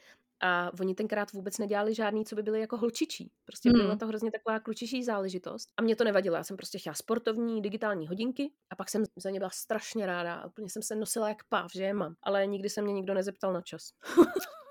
[0.45, 3.31] A oni tenkrát vůbec nedělali žádný, co by byly jako holčičí.
[3.45, 3.83] Prostě Hmm.
[3.83, 5.69] byla to hrozně taková klučičí záležitost.
[5.77, 9.31] A mě to nevadilo, já jsem prostě chtěla sportovní digitální hodinky a pak jsem za
[9.31, 12.15] ně byla strašně ráda a úplně jsem se nosila jak páv, že je mám.
[12.23, 13.91] Ale nikdy se mě nikdo nezeptal na čas.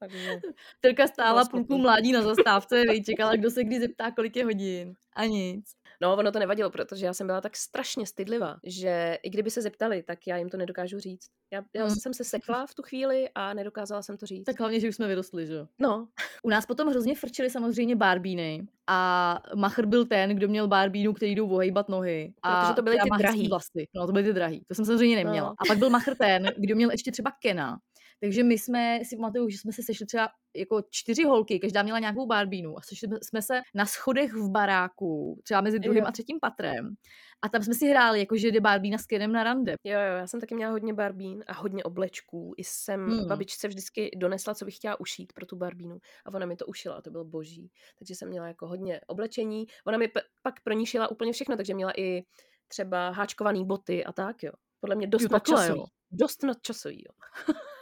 [0.00, 0.40] Takže
[0.80, 4.94] Terka stála půlku mládí na zastávce, čekala, kdo se kdy zeptá, kolik je hodin.
[5.16, 5.64] A nic.
[6.04, 9.62] No, ono to nevadilo, protože já jsem byla tak strašně stydlivá, že i kdyby se
[9.62, 11.26] zeptali, tak já jim to nedokážu říct.
[11.52, 11.90] Já, já Mm.
[11.90, 14.44] jsem se sekla v tu chvíli a nedokázala jsem to říct.
[14.44, 15.66] Tak hlavně, že už jsme vyrostli, že jo.
[15.78, 16.08] No,
[16.42, 21.34] U nás potom hrozně frčely samozřejmě barbíny a Machr byl ten, kdo měl barbínu, který
[21.34, 22.34] jdou ohejbat nohy.
[22.42, 23.48] A Protože to byly ty drahý.
[23.48, 23.88] Vlasy.
[23.94, 24.64] No, to byly ty drahý.
[24.68, 25.48] To jsem samozřejmě neměla.
[25.48, 25.54] No.
[25.58, 27.78] A pak byl Machr ten, kdo měl ještě třeba Kena.
[28.24, 31.98] Takže my jsme si pamatuju, že jsme se sešli třeba jako čtyři holky, každá měla
[31.98, 36.08] nějakou barbínu a sešli jsme- se na schodech v baráku, třeba mezi druhým Jo.
[36.08, 36.94] a třetím patrem.
[37.42, 39.72] A tam jsme si hráli, jako že jde barbína s Kenem na rande.
[39.84, 42.54] jo, jo, já jsem taky měla hodně barbín a hodně oblečků.
[42.56, 43.28] I jsem Hmm.
[43.28, 45.98] babičce vždycky donesla, co bych chtěla ušít pro tu barbínu.
[46.26, 47.70] A ona mi to ušila a to bylo boží.
[47.98, 49.66] Takže jsem měla jako hodně oblečení.
[49.86, 52.22] Ona mi p- pak pro ní šila úplně všechno, takže měla i
[52.68, 54.52] třeba háčkovaný boty a tak, jo.
[54.80, 55.78] Podle mě dost Jo, nadčasový.
[55.78, 55.84] jo.
[56.10, 57.12] Dost nadčasový, jo.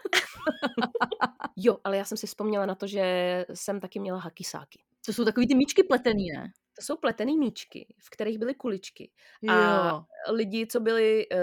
[1.56, 4.78] jo, ale já jsem si vzpomněla na to, že jsem taky měla hakisáky.
[5.06, 6.52] To jsou takový ty míčky pletený, ne?
[6.76, 9.10] To jsou pletený míčky, v kterých byly kuličky.
[9.42, 9.52] Jo.
[9.52, 11.38] A lidi, co byli uh,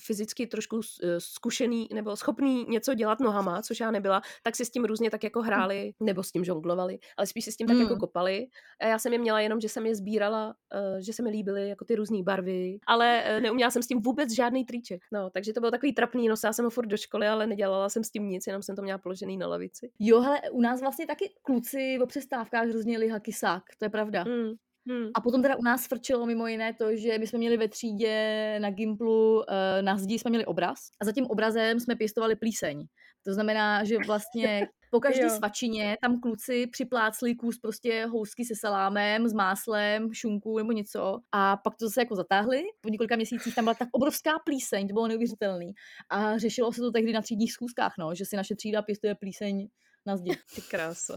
[0.00, 0.82] fyzicky trošku uh,
[1.18, 5.24] zkušený nebo schopný něco dělat nohama, což já nebyla, tak si s tím různě tak
[5.24, 8.00] jako hráli, nebo s tím žonglovali, ale spíš si s tím tak jako Mm.
[8.00, 8.46] kopali.
[8.80, 11.68] A já jsem je měla jenom, že jsem je sbírala, uh, že se mi líbily
[11.68, 15.02] jako ty různé barvy, ale uh, neuměla jsem s tím vůbec žádný triček.
[15.12, 18.04] No, takže to bylo takový trapný, nosila jsem ho furt do školy, ale nedělala jsem
[18.04, 19.90] s tím nic, jenom jsem to měla položený na lavici.
[19.98, 24.24] Jo, hele, u nás vlastně taky kluci o přestávkách hrozně jeli hakisák, to je pravda.
[24.24, 24.52] Mm.
[24.84, 25.10] Mm.
[25.14, 28.56] A potom teda u nás frčelo mimo jiné to, že my jsme měli ve třídě
[28.58, 32.86] na Gimplu, eh, na zdi jsme měli obraz a za tím obrazem jsme pěstovali plíseň.
[33.24, 39.28] To znamená, že vlastně po každé svačině tam kluci připlácli kus prostě housky se salámem,
[39.28, 42.62] s máslem, šunku nebo něco a pak to zase jako zatáhli.
[42.80, 45.72] Po několika měsících tam byla tak obrovská plíseň, to bylo neuvěřitelný.
[46.10, 49.68] A řešilo se to tehdy na třídních schůzkách, no, že si naše třída pěstuje plíseň
[50.06, 50.36] na zdi.
[50.54, 51.16] Ty krása.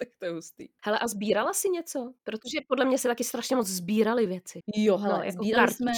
[0.04, 0.68] tak to je hustý.
[0.84, 2.12] Hele, a sbírala si něco?
[2.24, 4.60] Protože podle mě se taky strašně moc sbírali věci.
[4.76, 5.92] Jo, No, hele, jako sbírali jsme,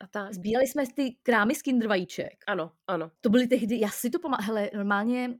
[0.00, 0.34] a tak.
[0.34, 2.32] sbírali jsme ty krámy z Kinder vajíček.
[2.46, 3.10] Ano, ano.
[3.20, 5.36] To byly tehdy, já si to pamatuju, hele, normálně, uh,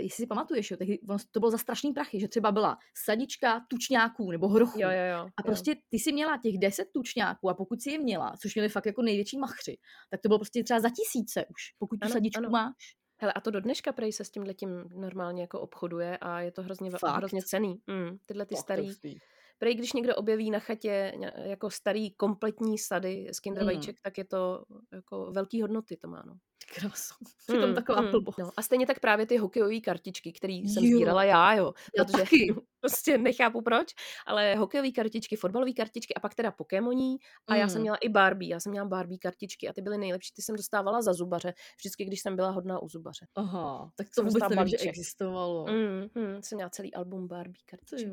[0.00, 3.60] jestli si pamatuješ, jo, tehdy, ono, to bylo za strašný prachy, že třeba byla sadička
[3.70, 4.80] tučňáků nebo hrochů.
[4.80, 5.28] Jo, jo, jo.
[5.36, 8.68] A prostě ty si měla těch 10 tučňáků a pokud si je měla, což měli
[8.68, 9.76] fakt jako největší machři,
[10.10, 12.50] tak to bylo prostě třeba za tisíce už, pokud tu Ano, sadičku ano.
[12.50, 12.74] máš.
[13.18, 16.52] Hele, a to do dneška prej se s tím letím normálně jako obchoduje a je
[16.52, 17.16] to hrozně, Fakt?
[17.16, 17.80] hrozně cený.
[17.86, 18.86] Mm, tyhle ty je starý.
[18.86, 19.18] hustý.
[19.58, 23.80] Prej, když někdo objeví na chatě jako starý kompletní sady z Kinder Mm.
[24.02, 26.34] tak je to jako velký hodnoty to má, no.
[26.74, 27.14] Ty Krása.
[27.46, 28.38] Přitom Mm, taková mm, blbost.
[28.38, 28.50] No.
[28.56, 30.96] A stejně tak právě ty hokejové kartičky, které jsem Jo.
[30.96, 31.72] sbírala já, jo.
[31.98, 32.54] Já Protože taky.
[32.80, 33.88] prostě nechápu proč,
[34.26, 37.16] ale hokejové kartičky, fotbalové kartičky a pak teda Pokémoní
[37.48, 37.82] a já jsem Mm.
[37.82, 41.02] měla i Barbie, já jsem měla Barbie kartičky a ty byly nejlepší, ty jsem dostávala
[41.02, 43.26] za zubaře, vždycky, když jsem byla hodná u zubaře.
[43.34, 45.66] Aha, tak to vůbec nevím, že existovalo.
[45.66, 48.08] Mm, mm, jsem měla celý album Barbie kartiček.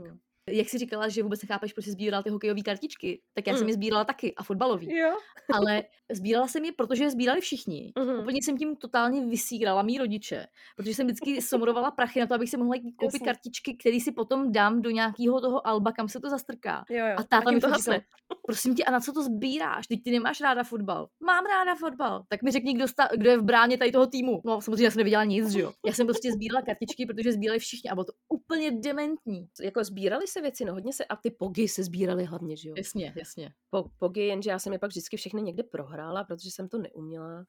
[0.49, 3.63] Jak jsi říkala, že vůbec nechápeš, proč jsi sbírala ty hokejové kartičky, tak já jsem
[3.63, 3.67] Mm.
[3.69, 4.95] je sbírala taky a fotbalový.
[4.97, 5.17] Jo.
[5.53, 7.93] Ale sbírala jsem je, protože je sbírali všichni.
[7.99, 8.19] Mhm.
[8.19, 10.45] Úplně jsem tím totálně vysírala mý rodiče,
[10.77, 13.25] protože jsem vždycky somrovala prachy na to, abych si mohla koupit Jasně.
[13.25, 16.85] kartičky, které si potom dám do nějakého toho alba, kam se to zastrká.
[16.89, 17.15] Jo, jo.
[17.17, 17.99] A táta tím mi to říkal,
[18.45, 19.87] prosím tě, a na co to sbíráš?
[19.87, 21.07] Teď ty nemáš ráda fotbal.
[21.25, 22.23] Mám ráda fotbal.
[22.29, 24.41] Tak mi řekni, kdo, sta- kdo je v bráně tady toho týmu.
[24.45, 25.71] No samozřejmě já jsem neviděla nic, že jo.
[25.85, 29.47] Já jsem prostě sbírala kartičky, protože sbírali všichni a bylo to úplně dementní.
[29.61, 32.75] Jako sbírali se věci, no hodně se, a ty pogy se sbírali hlavně, že jo.
[32.77, 33.53] Jasně, jasně.
[33.69, 37.45] Po, pogy, jenže já jsem je pak vždycky všechny někde prohrála, protože jsem to neuměla.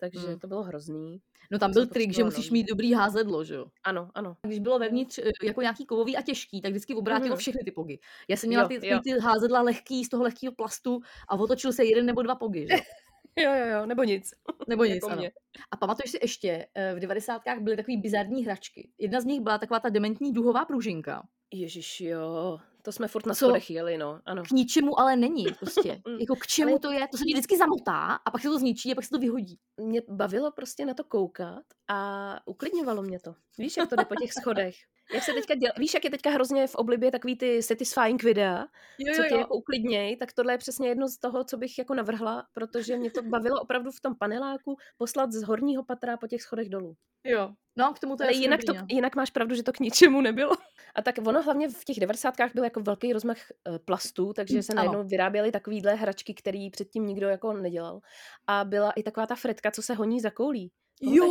[0.00, 0.38] Takže Hmm.
[0.38, 1.20] to bylo hrozný.
[1.50, 2.52] No tam byl trik, že musíš nový.
[2.60, 3.66] mít dobrý házedlo, že jo.
[3.84, 4.36] Ano, ano.
[4.46, 7.38] Když bylo vevnitř eh, jako nějaký kovový a těžký, tak vždycky obrátilo Mhm.
[7.38, 7.98] všechny ty pogy.
[8.28, 9.00] Já jsem měla Jo, ty, jo.
[9.04, 12.74] ty házedla lehký z toho lehkého plastu a otočil se jeden nebo dva pogy, že?
[13.36, 13.50] jo?
[13.54, 14.30] Jo, jo, nebo nic.
[14.68, 15.16] Nebo nic, Jako ano.
[15.16, 15.32] mě.
[15.70, 18.90] A pamatuješ si ještě, eh, v devadesátkách byly takový bizarní hračky.
[18.98, 21.22] Jedna z nich byla taková ta dementní duhová pružinka.
[21.52, 22.58] Ježíš, jo.
[22.82, 24.20] To jsme furt na schodech jeli, no.
[24.26, 24.42] Ano.
[24.42, 26.02] K ničemu ale není prostě.
[26.08, 26.18] Mm.
[26.20, 27.08] jako k čemu Ale- to je?
[27.08, 29.58] To se ti vždycky zamotá a pak se to zničí a pak se to vyhodí.
[29.80, 33.34] Mě bavilo prostě na to koukat a uklidňovalo mě to.
[33.58, 34.74] Víš, jak to jde po těch schodech?
[35.14, 35.70] Jak se teďka děl...
[35.78, 38.64] Víš, jak je teďka hrozně v oblibě takový ty satisfying videa,
[38.98, 41.94] Jo, co tě jako uklidněj, tak tohle je přesně jedno z toho, co bych jako
[41.94, 46.42] navrhla, protože mě to bavilo opravdu v tom paneláku poslat z horního patra po těch
[46.42, 46.94] schodech dolů.
[47.24, 47.50] jo.
[47.76, 48.86] No, k tomu to je Ale jinak, to, no.
[48.90, 50.52] jinak máš pravdu, že to k ničemu nebylo.
[50.94, 54.72] A tak ono hlavně v těch devadesátkách byl jako velký rozmach eh, plastů, takže se
[54.72, 54.76] Ano.
[54.76, 58.00] najednou vyráběly takovýhle hračky, které předtím nikdo jako nedělal.
[58.46, 60.72] A byla i taková ta fretka, co se honí za koulí.
[61.02, 61.24] Jo,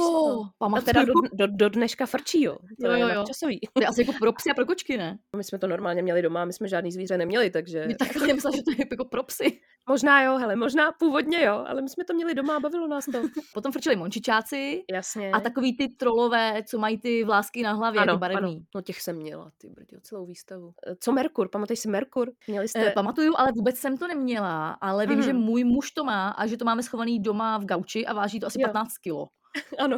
[0.44, 0.86] A pamatuju.
[0.86, 2.58] teda do, do, do dneška frčí, jo.
[2.82, 3.16] To Jo, je jo, jo.
[3.16, 3.60] nadčasový.
[3.74, 5.18] To je asi jako pro psy a pro kočky, ne?
[5.38, 7.86] My jsme to normálně měli doma, my jsme žádný zvíře neměli, takže...
[7.86, 9.60] Mě tak jsem myslela, že to je jako pro psy.
[9.90, 13.06] Možná jo, hele, možná původně jo, ale my jsme to měli doma a bavilo nás
[13.06, 13.12] to.
[13.54, 15.32] Potom frčeli mončičáci Jasně.
[15.32, 18.52] a takový ty trolové, co mají ty vlásky na hlavě, ano, ty barevný.
[18.56, 20.74] ano, no těch jsem měla, ty brďo, celou výstavu.
[20.88, 22.32] E, Co Merkur, pamatuješ si Merkur?
[22.48, 22.88] Měli jste...
[22.88, 25.26] Eh, pamatuju, ale vůbec jsem to neměla, ale vím, Mhm.
[25.28, 28.40] že můj muž to má a že to máme schovaný doma v gauči a váží
[28.40, 28.68] to asi Jo.
[28.68, 29.28] 15 kilo.
[29.80, 29.98] Ano.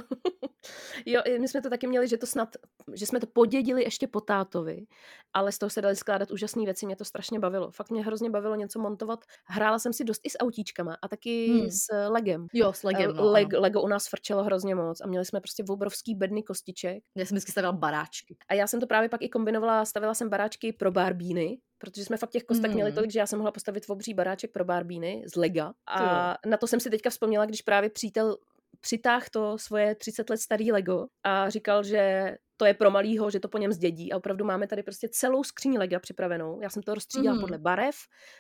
[1.05, 2.49] jo, my jsme to taky měli, že to snad,
[2.93, 4.85] že jsme to podědili ještě po tátovi,
[5.33, 7.71] ale z toho se dali skládat úžasné věci, mě to strašně bavilo.
[7.71, 9.19] Fakt mě hrozně bavilo něco montovat.
[9.45, 11.69] Hrála jsem si dost i s autíčkama a taky Hmm.
[11.71, 12.47] s Legem.
[12.53, 13.61] Jo, s legem, Eh, no, Leg, ano.
[13.61, 17.03] Lego u nás frčelo hrozně moc a měli jsme prostě obrovský bedny kostiček.
[17.17, 18.37] Já jsem vždycky stavila baráčky.
[18.49, 22.17] A já jsem to právě pak i kombinovala, stavila jsem baráčky pro barbíny, protože jsme
[22.17, 22.95] fakt těch kostek měli Mhm.
[22.95, 25.73] tolik, že já jsem mohla postavit obří baráček pro barbíny z Lega.
[25.87, 28.37] A na to jsem si teďka vzpomněla, když právě přítel
[28.81, 33.39] přitáhl to svoje 30 let starý Lego a říkal, že to je pro malýho, že
[33.39, 36.61] to po něm zdědí a opravdu máme tady prostě celou skříň Lega připravenou.
[36.61, 37.41] Já jsem to rozstřídila Mhm.
[37.41, 37.95] podle barev,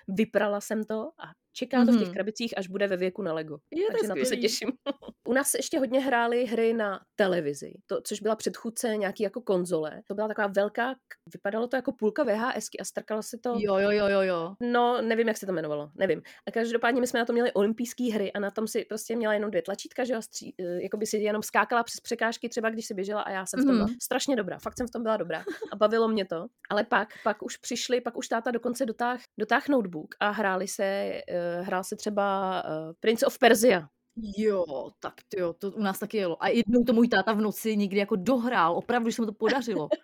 [0.07, 2.13] vyprala jsem to a čeká to v těch Mhm.
[2.13, 3.57] krabicích, až bude ve věku na Lego.
[3.71, 4.69] Je to Takže na to se těším.
[5.27, 9.41] U nás se ještě hodně hrály hry na televizi, to, což byla předchůdce nějaký jako
[9.41, 10.01] konzole.
[10.07, 10.95] To byla taková velká,
[11.33, 13.53] vypadalo to jako půlka VHSky a strkalo se to.
[13.57, 14.55] Jo, jo, jo, jo, jo.
[14.61, 16.21] No, nevím, jak se to jmenovalo, nevím.
[16.47, 19.33] A každopádně my jsme na to měli olympijské hry a na tom si prostě měla
[19.33, 22.69] jenom dvě tlačítka, že jo, stří, eh, jako by si jenom skákala přes překážky, třeba
[22.69, 23.95] když si běžela a já jsem v tom byla Mhm.
[24.03, 26.45] strašně dobrá, fakt jsem v tom byla dobrá a bavilo mě to.
[26.69, 30.83] Ale pak, pak už přišli, pak už táta dokonce dotáh, dotáh notebook a hráli se,
[30.83, 33.87] eh, hrál se třeba uh, Prince of Persia.
[34.17, 34.65] Jo,
[34.99, 36.43] tak ty jo, to u nás taky jelo.
[36.43, 39.33] A jednou to můj táta v noci někdy jako dohrál, opravdu, že se mu to
[39.33, 39.89] podařilo.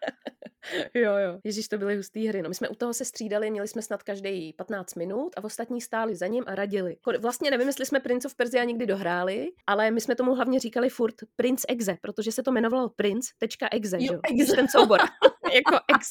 [0.94, 1.40] Jo, jo.
[1.44, 2.42] Ježíš, to byly hustý hry.
[2.42, 5.82] No, my jsme u toho se střídali, měli jsme snad každý 15 minut a ostatní
[5.82, 6.98] stáli za ním a radili.
[7.20, 10.90] Vlastně nevím, jestli jsme Prince of Persia někdy dohráli, ale my jsme tomu hlavně říkali
[10.90, 14.20] furt Prince Exe, protože se to jmenovalo Prince.exe, Jo, že jo?
[14.24, 14.56] Exe.
[14.56, 15.00] Ten soubor.
[15.56, 16.10] jako ex.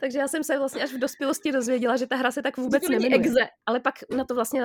[0.00, 2.88] Takže já jsem se vlastně až v dospělosti dozvěděla, že ta hra se tak vůbec
[2.88, 3.30] není nemenuje.
[3.44, 3.50] exe.
[3.66, 4.62] Ale pak na to vlastně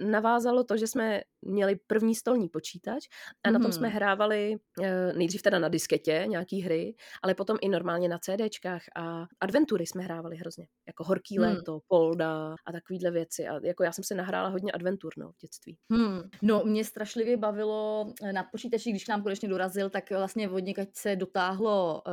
[0.00, 3.04] navázalo to, že jsme měli první stolní počítač
[3.46, 3.96] a na tom jsme Mhm.
[3.96, 9.24] hrávali eh, nejdřív teda na disketě nějaký hry, ale potom i normálně na CDčkách a
[9.40, 10.66] adventury jsme hrávali hrozně.
[10.86, 11.48] Jako Horký Hmm.
[11.48, 13.48] léto, Polda a takovýhle věci.
[13.48, 15.76] A jako já jsem se nahrála hodně adventur no, v dětství.
[15.92, 16.20] Hmm.
[16.42, 20.58] No, mě strašlivě bavilo eh, na počítači, když k nám konečně dorazil, tak vlastně od
[20.58, 22.12] někaď se dotáhlo, uh,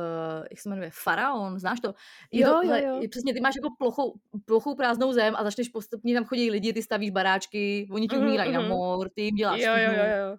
[0.50, 1.94] jak se jmenuje, Faraon, znáš to?
[2.32, 3.02] Je Jo, to, jo, jo.
[3.02, 6.72] je Přesně, ty máš jako plochou, plochou prázdnou zem a začneš postupně, tam chodí lidi,
[6.72, 8.68] ty stavíš baráčky, oni ti Mhm, umírají na mhm.
[8.68, 10.38] mor, ty jim děláš Jo, jo, jo, jo.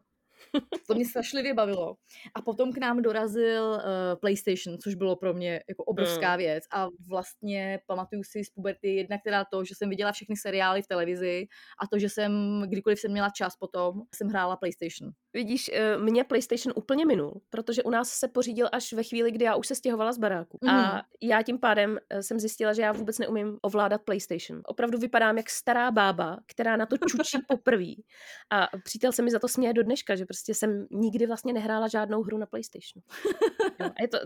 [0.88, 1.96] To mě strašlivě bavilo.
[2.36, 3.82] A potom k nám dorazil uh,
[4.20, 6.64] PlayStation, což bylo pro mě jako obrovská věc.
[6.72, 10.88] A vlastně pamatuju si z puberty jednak teda to, že jsem viděla všechny seriály v
[10.88, 11.48] televizi
[11.84, 15.12] a to, že jsem, kdykoliv jsem měla čas potom, jsem hrála PlayStation.
[15.34, 19.46] Vidíš, eh, mě PlayStation úplně minul, protože u nás se pořídil až ve chvíli, kdy
[19.46, 20.58] já už se stěhovala z baráku.
[20.62, 20.76] Mhm.
[20.76, 24.62] A já tím pádem eh, jsem zjistila, že já vůbec neumím ovládat PlayStation.
[24.66, 27.94] Opravdu vypadám jak stará bába, která na to čučí poprvé.
[28.50, 31.88] A přítel se mi za to směje do dneška, že prostě jsem nikdy vlastně nehrála
[31.88, 33.04] žádnou hru na PlayStation.
[33.80, 34.18] A je, to,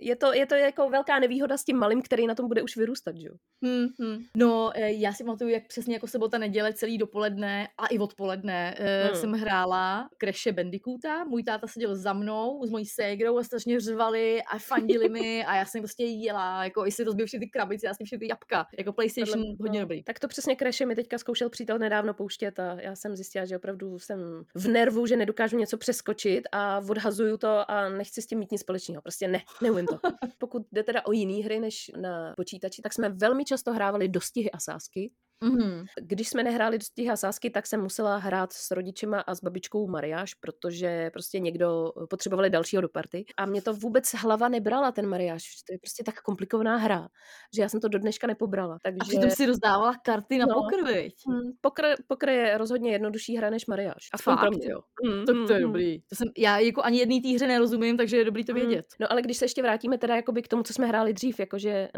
[0.00, 2.76] je, to, je to jako velká nevýhoda s tím malým, který na tom bude už
[2.76, 3.34] vyrůstat, že jo?
[3.64, 4.18] Hmm, hmm.
[4.36, 8.74] No, eh, já si pamatuju, jak přesně jako sobota, neděle, celý dopoledne a i odpoledne
[8.80, 9.14] Hmm.
[9.14, 10.08] jsem hrála
[10.50, 11.24] Crashe Bandicoota.
[11.24, 15.56] Můj táta seděl za mnou s mojí ségrou a strašně řvali a fandili mi a
[15.56, 18.66] já jsem prostě jela, jako jestli rozbiju všechny ty krabice, já jsem všechny ty jabka.
[18.78, 19.84] Jako PlayStation Tohle- hodně no.
[19.84, 20.02] dobrý.
[20.02, 23.56] Tak to přesně Crashe mi teďka zkoušel přítel nedávno pouštět a já jsem zjistila, že
[23.56, 28.38] opravdu jsem v nervu, že nedokážu něco přeskočit a odhazuju to a nechci s tím
[28.38, 29.02] mít nic společného.
[29.02, 29.98] Prostě ne, neumím to.
[30.38, 34.50] Pokud jde teda o jiné hry než na počítači, tak jsme velmi často hrávali dostihy
[34.50, 35.12] a sásky.
[35.44, 35.84] Mhm.
[36.00, 39.86] Když jsme nehráli dostihy a sásky, tak jsem musela hrát s rodičema a s babičkou
[39.88, 43.24] mariáš, protože prostě někdo potřebovali dalšího do party.
[43.36, 45.42] A mě to vůbec hlava nebrala, ten mariáš.
[45.68, 47.08] To je prostě tak komplikovaná hra,
[47.56, 48.78] že já jsem to do dneška nepobrala.
[48.82, 48.98] Takže...
[49.00, 50.54] A přitom si rozdávala karty na No.
[50.54, 51.14] pokr, viď?
[51.28, 54.08] Hmm, pokr, pokr je rozhodně jednodušší hra než mariáš.
[54.24, 54.70] Pro Fakt, mě.
[54.70, 54.80] jo.
[55.04, 55.72] Mm, Tak to je mm, mm.
[55.72, 56.00] dobrý.
[56.00, 58.58] To jsem, já jako ani jedný té hře nerozumím, takže je dobrý to Mm.
[58.60, 58.86] vědět.
[59.00, 61.70] No ale když se ještě vrátíme teda jakoby k tomu, co jsme hráli dřív, jakože
[61.70, 61.90] eh,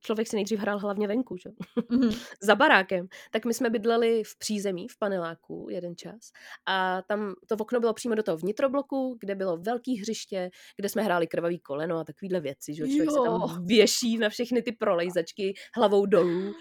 [0.00, 1.50] člověk si nejdřív hrál hlavně venku, že?
[1.90, 2.10] Mhm.
[2.42, 6.32] za barákem, tak my jsme bydleli v přízemí, v paneláku jeden čas
[6.66, 11.02] a tam to okno bylo přímo do toho vnitrobloku, kde bylo velký hřiště, kde jsme
[11.02, 13.24] hráli krvavý koleno a takovýhle věci, že jo, člověk se Jo.
[13.24, 16.54] tam věší na všechny ty prolejzačky hlavou dolů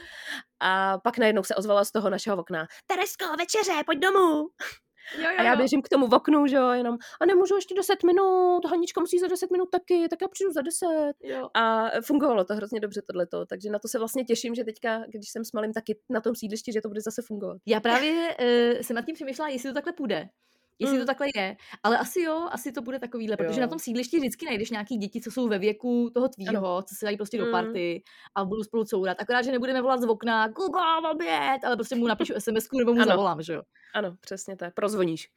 [0.60, 4.48] a pak najednou se ozvala z toho našeho okna Teresko, večeře, pojď domů!
[5.18, 5.58] Jo, jo, A já jo.
[5.58, 9.20] běžím k tomu v oknu, že jo, jenom a nemůžu ještě 10 minut, Hanička musí
[9.20, 10.88] za 10 minut taky, tak já přijdu za 10.
[11.24, 11.50] Jo.
[11.54, 15.30] A fungovalo to hrozně dobře tohleto, takže na to se vlastně těším, že teďka, když
[15.30, 17.58] jsem s malým taky na tom sídlišti, že to bude zase fungovat.
[17.66, 20.30] Já právě uh, jsem nad tím přemýšlela, jestli to takhle půjde.
[20.80, 21.02] Jestli Mm.
[21.02, 21.56] to takhle je.
[21.84, 23.62] Ale asi jo, asi to bude takovýhle, protože Jo.
[23.62, 27.06] na tom sídlišti vždycky najdeš nějaký děti, co jsou ve věku toho tvýho, co se
[27.06, 27.52] dají prostě do Mm.
[27.52, 28.04] party
[28.36, 29.18] a budou spolu courat.
[29.22, 33.02] Akorát, že nebudeme volat z okna, kuka, oběd, ale prostě mu napíšu SMS nebo mu
[33.02, 33.08] Ano.
[33.12, 33.62] zavolám, že jo.
[33.94, 34.74] Ano, přesně tak.
[34.74, 35.28] Prozvoníš.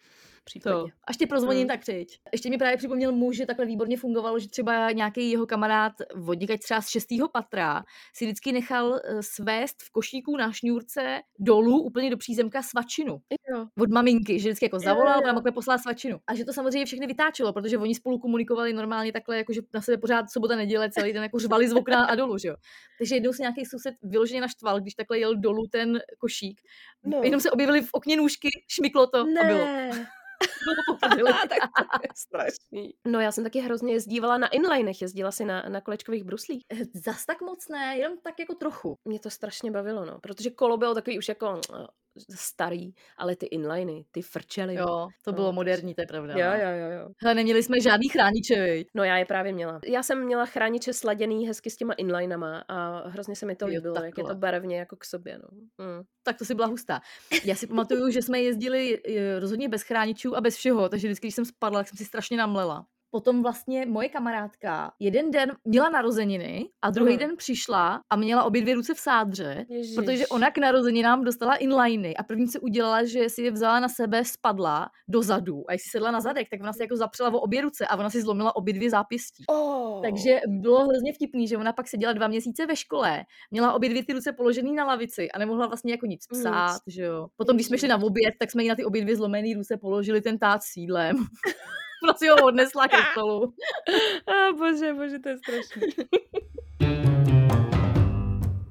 [0.44, 0.78] Případně.
[0.78, 0.86] To.
[1.04, 1.68] Až tě prozvoním, Mm.
[1.68, 2.18] tak přijď.
[2.32, 6.60] Ještě mi právě připomněl muž, že takhle výborně fungovalo, že třeba nějaký jeho kamarád vodníkač
[6.60, 12.10] třeba z šestého patra si vždycky nechal eh, svést v košíku na šňůrce dolů úplně
[12.10, 13.18] do přízemka svačinu
[13.54, 13.66] Jo.
[13.80, 16.18] od maminky, že vždycky jako zavolal, takhle poslala svačinu.
[16.26, 19.80] A že to samozřejmě všechny vytáčelo, protože oni spolu komunikovali normálně takhle, jako že na
[19.80, 22.56] sebe pořád sobota, neděle, celý den jako řvali z okna a dolů, že jo.
[22.98, 26.60] Takže jednou se nějaký soused vyloženě naštval, když takhle jel dolů ten košík.
[27.04, 27.20] No.
[27.24, 29.66] Jenom se objevily v okně nůžky, šmyklo to a bylo.
[30.42, 31.32] To popadili.
[31.32, 32.94] tak to je strašný.
[33.06, 36.62] No já jsem taky hrozně jezdívala na inlinech, jezdila si na, na kolečkových bruslích.
[36.94, 38.96] Zas tak moc ne, jenom tak jako trochu.
[39.04, 41.86] Mě to strašně bavilo, no, protože kolo bylo takový už jako eh,
[42.34, 44.74] starý, ale ty inliny, ty frčely.
[44.74, 46.34] Jo, to No, bylo moderní, to je pravda.
[46.36, 46.54] jo, no.
[46.54, 47.08] jo, jo, jo.
[47.22, 48.88] Hele, neměli jsme žádný chrániče, viď?
[48.94, 49.80] No já je právě měla.
[49.86, 53.74] Já jsem měla chrániče sladěný hezky s těma inlinama a hrozně se mi to Jo,
[53.74, 55.48] líbilo, jak je to barevně jako k sobě, no.
[55.86, 56.02] Mm.
[56.22, 57.00] Tak to si byla hustá.
[57.44, 61.26] Já si pamatuju, že jsme jezdili eh, rozhodně bez chráničů a bez všeho, takže vždycky,
[61.26, 62.86] když jsem spadla, tak jsem si strašně namlela.
[63.14, 68.62] Potom vlastně moje kamarádka jeden den měla narozeniny a druhý den přišla a měla obě
[68.62, 69.94] dvě ruce v sádře, Ježiš.
[69.94, 73.88] protože ona k narozeninám dostala inliny a první, co udělala, že si je vzala na
[73.88, 77.38] sebe, spadla dozadu a když si sedla na zadek, tak ona si jako zapřela o
[77.38, 79.44] obě ruce a ona si zlomila obě dvě zápěstí.
[79.46, 80.02] Oh.
[80.02, 84.04] Takže bylo hrozně vtipný, že ona pak seděla dva měsíce ve škole, měla obě dvě
[84.04, 86.40] ty ruce položený na lavici a nemohla vlastně jako nic Nic.
[86.40, 87.28] psát, že jo.
[87.36, 89.76] Potom, když jsme šli na oběd, tak jsme jí na ty obě dvě zlomené ruce
[89.76, 91.16] položili ten tát s jídlem.
[92.04, 93.54] Ona si ho odnesla ke stolu.
[94.26, 95.82] A bože, bože, to je strašný.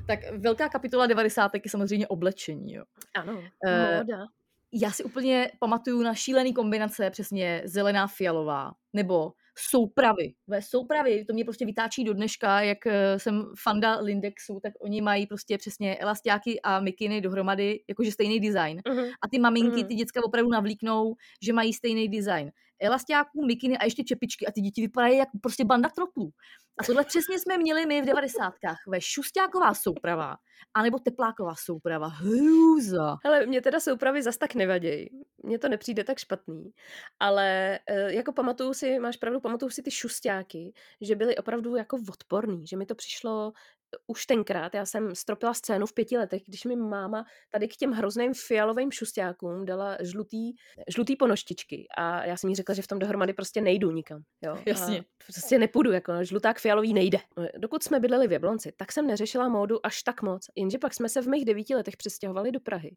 [0.08, 1.52] Tak velká kapitola 90.
[1.56, 2.84] je samozřejmě oblečení, jo.
[3.16, 4.26] Ano, Eh, móda.
[4.74, 9.34] Já si úplně pamatuju na šílený kombinace, přesně zelená fialová, nebo
[9.70, 10.34] soupravy.
[10.48, 15.02] Ve soupravy, to mě prostě vytáčí do dneška, jak eh, jsem fanda Lindexu, tak oni
[15.02, 18.82] mají prostě přesně elastiáky a mikiny dohromady, jakože stejný design.
[18.88, 19.06] Mhm.
[19.22, 19.88] A ty maminky, Mhm.
[19.88, 22.52] ty děcka opravdu navlíknou, že mají stejný design.
[22.82, 26.32] Elastiáků, mikiny a ještě čepičky a ty děti vypadají jako prostě banda trotlů.
[26.78, 28.78] A tohle přesně jsme měli my v devadesátkách.
[28.88, 30.36] Ve šustáková souprava,
[30.74, 32.08] anebo tepláková souprava.
[32.08, 33.18] Hrůza.
[33.24, 35.10] Hele, mě teda soupravy zas tak nevadějí.
[35.44, 36.72] Mně to nepřijde tak špatný.
[37.20, 41.98] Ale eh, jako pamatuju si, máš pravdu, pamatuju si ty šustáky, že byly opravdu jako
[42.10, 46.42] odporný, že mi to přišlo eh, už tenkrát, já jsem stropila scénu v pěti letech,
[46.48, 50.54] když mi máma tady k těm hrozným fialovým šustákům dala žlutý,
[50.90, 54.22] žlutý ponoštičky a já jsem jí řekla, že v tom dohromady prostě nejdu nikam.
[54.42, 54.58] Jo?
[54.66, 55.00] Jasně.
[55.00, 57.18] A prostě nepůjdu, jako žluták fialový nejde.
[57.58, 61.10] Dokud jsme bydleli v Jablonci, tak jsem neřešila módu až tak moc, jenže pak jsme
[61.10, 62.96] se v mých devíti letech přestěhovali do Prahy.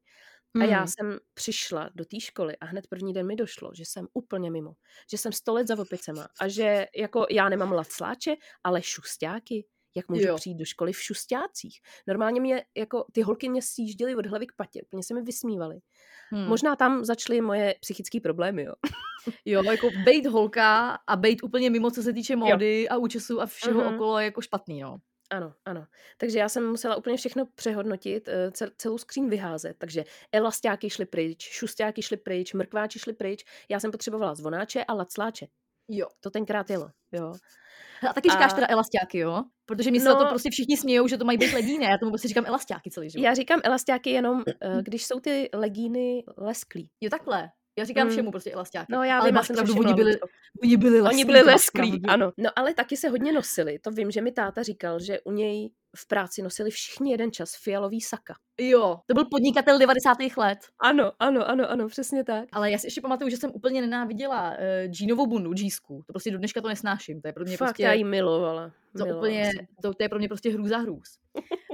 [0.61, 0.87] A já Mm.
[0.89, 4.73] jsem přišla do té školy a hned první den mi došlo, že jsem úplně mimo.
[5.11, 8.35] Že jsem sto let za opicema a že jako já nemám lacláče,
[8.65, 9.67] ale šustáky.
[9.97, 10.29] Jak můžu Jo.
[10.29, 10.37] jo.
[10.37, 11.81] přijít do školy v šustácích?
[12.07, 15.79] Normálně mě, jako ty holky mě sjížděly od hlavy k patě, úplně se mi vysmívaly.
[16.31, 16.45] Hmm.
[16.49, 18.73] Možná tam začaly moje psychické problémy, jo.
[19.45, 23.47] Jo, jako bejt holka a bejt úplně mimo, co se týče módy a účesu a
[23.47, 23.95] všeho Mhm.
[23.95, 24.99] okolo je jako špatný, no.
[25.31, 25.87] Ano, ano.
[26.19, 29.75] Takže já jsem musela úplně všechno přehodnotit, eh, cel- celou skříň vyházet.
[29.79, 33.45] Takže elastáky šly pryč, šustáky šly pryč, mrkváči šly pryč.
[33.69, 35.47] Já jsem potřebovala zvonáče a lacláče.
[35.89, 36.07] Jo.
[36.21, 37.33] To tenkrát jelo, jo.
[38.11, 39.43] A taky říkáš A- teda elastáky, jo?
[39.67, 41.85] Protože mi se no, to prostě všichni smějou, že to mají být legíny.
[41.85, 43.25] Já tomu prostě říkám elastáky celý život.
[43.25, 46.91] Já říkám elastáky jenom, eh, když jsou ty legíny lesklý.
[47.01, 47.49] Jo, takhle.
[47.79, 48.13] Já říkám Mm.
[48.13, 48.87] všemu prostě elastáky.
[48.93, 50.21] No já Ale vím, máš pravdu, oni byli,
[50.63, 51.15] oni byli lesklí.
[51.17, 52.33] Oni byli lesklí, ano.
[52.37, 53.79] No ale taky se hodně nosili.
[53.79, 57.57] To vím, že mi táta říkal, že u něj v práci nosili všichni jeden čas
[57.63, 58.35] fialový saka.
[58.61, 60.17] Jo, to byl podnikatel 90.
[60.37, 60.59] let.
[60.79, 62.45] Ano, ano, ano, ano, přesně tak.
[62.53, 64.57] Ale já si ještě pamatuju, že jsem úplně nenáviděla uh,
[64.91, 66.03] džínovou bundu, džísku.
[66.07, 67.21] To prostě do dneška to nesnáším.
[67.21, 67.83] To je pro mě Fakt, prostě...
[67.83, 68.73] já jí milovala.
[68.99, 69.51] To milovala úplně,
[69.83, 71.09] to, to je pro mě prostě hrůza hrůz.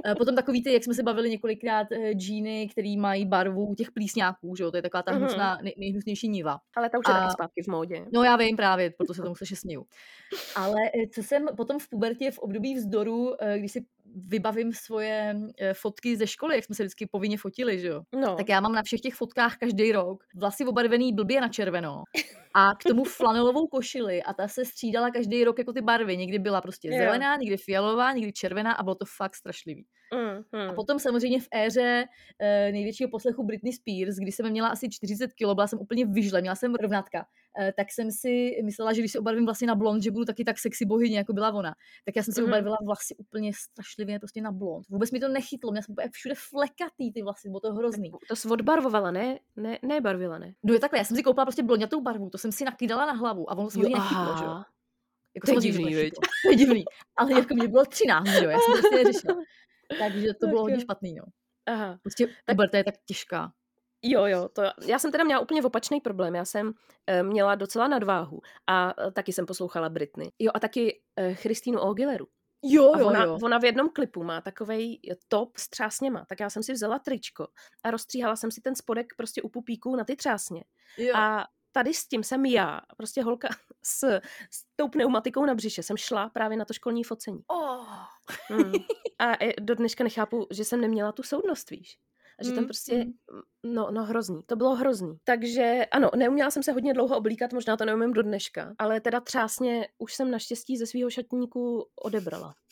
[0.05, 3.91] Eh, Potom takový ty, jak jsme se bavili několikrát, eh, džíny, který mají barvu těch
[3.91, 5.21] plísňáků, že jo, to je taková ta Mhm.
[5.21, 6.57] hnusná, nej, nejhnusnější niva.
[6.75, 8.05] Ale ta už je A- taky zpátky v módě.
[8.13, 9.85] No já vím právě, proto se tomu strašně směju.
[10.55, 13.85] Ale eh, co jsem potom v pubertě, v období vzdoru, když si
[14.15, 18.35] vybavím svoje eh, fotky ze školy, jak jsme se vždycky povinně fotili, že jo, No,
[18.35, 22.03] tak já mám na všech těch fotkách každý rok vlasy obarvený blbě na červeno
[22.55, 26.17] a k tomu flanelovou košili a ta se střídala každý rok jako ty barvy.
[26.17, 29.85] Někdy byla prostě zelená, někdy fialová, někdy červená a bylo to fakt strašlivý.
[30.13, 30.75] Mm, A mm.
[30.75, 32.05] potom samozřejmě v éře
[32.39, 36.41] e, největšího poslechu Britney Spears, kdy jsem měla asi 40 kg, byla jsem úplně vyžle,
[36.41, 37.25] měla jsem rovnátka,
[37.59, 40.43] e, tak jsem si myslela, že když se obarvím vlastně na blond, že budu taky
[40.43, 41.75] tak sexy bohyně, jako byla ona.
[42.05, 42.49] Tak já jsem si Mhm.
[42.49, 44.87] obarvila vlasy úplně strašlivě prostě na blond.
[44.89, 48.11] Vůbec mi to nechytlo, měla jsem úplně všude flekatý ty vlasy, bylo to hrozný.
[48.27, 49.39] To jsi odbarvovala, ne?
[49.55, 50.53] Ne, ne barvila, ne?
[50.63, 53.13] No je takhle, já jsem si koupila prostě blondětou barvu, to jsem si nakydala na
[53.13, 54.63] hlavu a ono samozřejmě nechytlo, že jo.
[55.35, 56.21] Jako To je divný, nechytlo.
[56.45, 56.83] To je divný.
[57.15, 59.35] Ale jako mě bylo 13, že jo, já jsem prostě neřešila.
[59.99, 61.23] Takže to bylo hodně špatný, no.
[61.65, 61.99] Aha.
[62.03, 63.51] Prostě puberta je tak těžká.
[64.03, 66.35] Jo, jo, to já jsem teda měla úplně opačný problém.
[66.35, 66.73] Já jsem
[67.07, 70.31] e, měla docela nadváhu a e, taky jsem poslouchala Britney.
[70.39, 72.27] Jo, a taky e, Christínu Aguileru.
[72.63, 73.39] Jo, A jo, ona, jo.
[73.43, 77.47] ona v jednom klipu má takovej top s třásněma, tak já jsem si vzala tričko
[77.83, 80.63] a rozstříhala jsem si ten spodek prostě u pupíků na ty třásně.
[80.97, 81.15] jo.
[81.15, 83.47] A tady s tím jsem já, prostě holka
[83.83, 84.19] s,
[84.51, 87.43] s tou pneumatikou na břiše, jsem šla právě na to školní focení.
[87.47, 87.85] Oh.
[88.47, 88.71] Hmm.
[89.19, 91.97] A do dneška nechápu, že jsem neměla tu soudnost, víš.
[92.39, 93.11] A že tam Mm, prostě, mm.
[93.63, 95.17] no, no hrozný, to bylo hrozný.
[95.23, 99.19] Takže ano, neuměla jsem se hodně dlouho oblíkat, možná to neumím do dneška, ale teda
[99.19, 102.55] třásně už jsem naštěstí ze svého šatníku odebrala.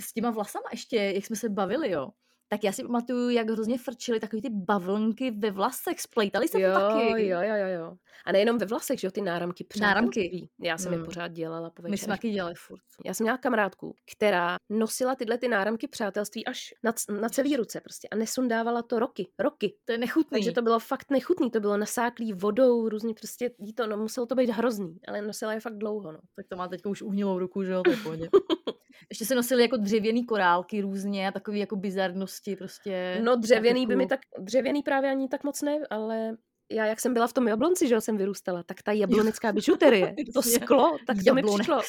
[0.00, 2.08] S těma vlasama ještě, jak jsme se bavili, jo.
[2.48, 6.00] Tak já si pamatuju, jak hrozně frčily takový ty bavlnky ve vlasech.
[6.00, 7.28] Splejtali se jo, to taky.
[7.28, 7.96] jo, jo, jo, jo.
[8.26, 10.20] A nejenom ve vlasech, že jo, ty náramky Náramky.
[10.20, 10.48] přátelství.
[10.62, 11.04] Já jsem je Hmm.
[11.06, 12.80] pořád dělala po My jsme taky dělali furt.
[13.04, 17.80] Já jsem měla kamarádku, která nosila tyhle ty náramky přátelství až na, na celý ruce
[17.80, 19.74] prostě a nesundávala to roky, roky.
[19.84, 20.30] To je nechutný.
[20.36, 24.26] Takže to bylo fakt nechutný, to bylo nasáklý vodou, různě prostě jí to, no muselo
[24.26, 26.18] to být hrozný, ale nosila je fakt dlouho, no.
[26.36, 28.28] Tak to má teď už uhnilou ruku, že jo, to je.
[29.10, 33.20] Ještě se nosily jako dřevěný korálky různě a takové jako bizarnosti prostě.
[33.24, 36.36] No dřevěný by mi tak, dřevěný právě ani tak moc ne, ale
[36.72, 40.14] já jak jsem byla v tom jablonci, že jo, jsem vyrůstala, tak ta jablonecká bižuterie,
[40.34, 41.80] to sklo, tak to mi přišlo.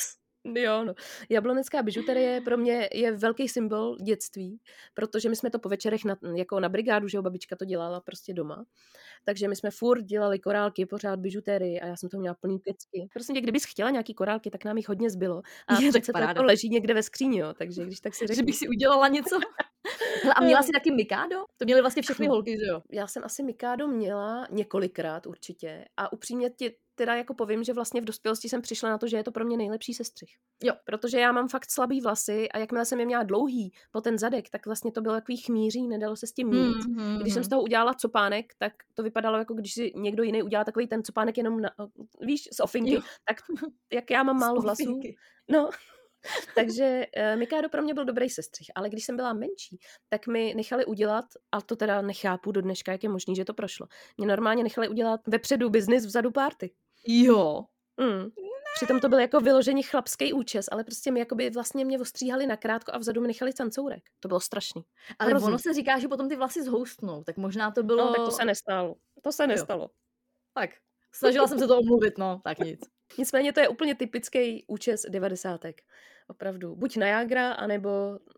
[0.55, 0.93] Jo, no.
[1.29, 4.59] Jablonecká bižuterie pro mě je velký symbol dětství,
[4.93, 8.01] protože my jsme to po večerech na, jako na brigádu, že jo, babička to dělala
[8.01, 8.65] prostě doma.
[9.25, 13.07] Takže my jsme furt dělali korálky, pořád bižuterii a já jsem to měla plný pecky.
[13.13, 15.41] Prostě kdybys chtěla nějaký korálky, tak nám jich hodně zbylo.
[15.67, 18.23] A Je, tak přece to jako leží někde ve skříni, jo, takže když tak si
[18.23, 18.43] Že řekni.
[18.43, 19.39] bych si udělala něco.
[20.35, 21.35] A měla si taky Mikado?
[21.57, 22.81] To měly vlastně všechny holky, že jo?
[22.91, 28.01] já jsem asi Mikádo měla několikrát určitě a upřímně ti teda jako povím, že vlastně
[28.01, 30.29] v dospělosti jsem přišla na to, že je to pro mě nejlepší sestřih.
[30.63, 30.73] Jo.
[30.85, 34.49] Protože já mám fakt slabý vlasy a jakmile jsem je měla dlouhý po ten zadek,
[34.49, 36.87] tak vlastně to bylo takový chmíří, nedalo se s tím nic.
[36.87, 40.43] Mm, Když jsem z toho udělala copánek, tak to vypadalo jako když si někdo jiný
[40.43, 41.69] udělá takový ten copánek jenom na,
[42.21, 43.01] víš, z ofinky, Jo.
[43.25, 43.37] tak
[43.93, 44.99] jak já mám málo vlasů.
[45.51, 45.69] No,
[46.55, 50.53] takže uh, Mikado pro mě byl dobrý sestřih, ale když jsem byla menší, tak mi
[50.55, 53.87] nechali udělat, a to teda nechápu do dneška, jak je možný, že to prošlo.
[54.17, 56.71] Mě normálně nechali udělat vepředu biznis, vzadu party.
[57.07, 57.65] Jo.
[57.97, 58.29] Mm.
[58.75, 62.91] Přitom to byl jako vyloženě chlapský účes, ale prostě mi jakoby vlastně mě ostříhali nakrátko
[62.93, 64.03] a vzadu mi nechali cancourek.
[64.19, 64.81] To bylo strašný.
[65.19, 65.47] Ale Hrozný.
[65.47, 68.05] ono se říká, že potom ty vlasy zhoustnou, tak možná to bylo...
[68.05, 68.95] No, tak to se nestalo.
[69.21, 69.89] To se nestalo.
[70.53, 70.69] Tak,
[71.13, 72.79] snažila jsem se to omluvit, no, tak nic.
[73.17, 75.81] Nicméně to je úplně typický účes devadesátek.
[76.27, 76.75] Opravdu.
[76.75, 77.89] Buď Niagara, anebo,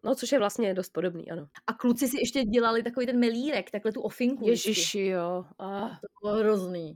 [0.04, 1.48] no což je vlastně dost podobný, ano.
[1.68, 4.48] A kluci si ještě dělali takový ten melírek, takhle tu ofinku.
[4.48, 5.46] Ježiši, jo.
[5.60, 5.90] Ah.
[5.90, 6.96] To bylo hrozný.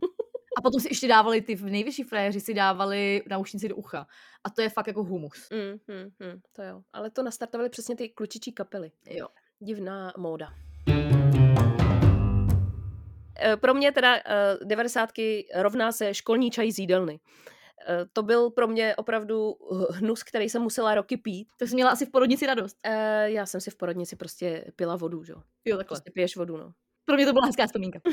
[0.58, 4.08] A potom si ještě dávali ty nejvyšší frajeři si dávali naušnici do ucha.
[4.44, 5.50] A to je fakt jako humus.
[5.52, 6.82] Mm, mm, mm, to jo.
[6.94, 8.92] Ale to nastartovaly přesně ty klučičí kapely.
[9.10, 9.28] Jo.
[9.60, 10.54] Divná móda.
[13.40, 14.22] Eh, Pro mě teda eh,
[14.64, 17.20] devadesátky rovná se školní čaj z jídelny.
[17.88, 19.56] Eh, To byl pro mě opravdu
[19.92, 21.48] hnus, který jsem musela roky pít.
[21.58, 22.78] To jsi měla asi v porodnici radost.
[22.84, 25.32] Eh, Já jsem si v porodnici prostě pila vodu, že?
[25.34, 25.42] jo.
[25.66, 25.96] Jo, takhle.
[25.96, 26.74] Prostě piješ vodu, no.
[27.06, 28.00] Pro mě to byla hezká vzpomínka.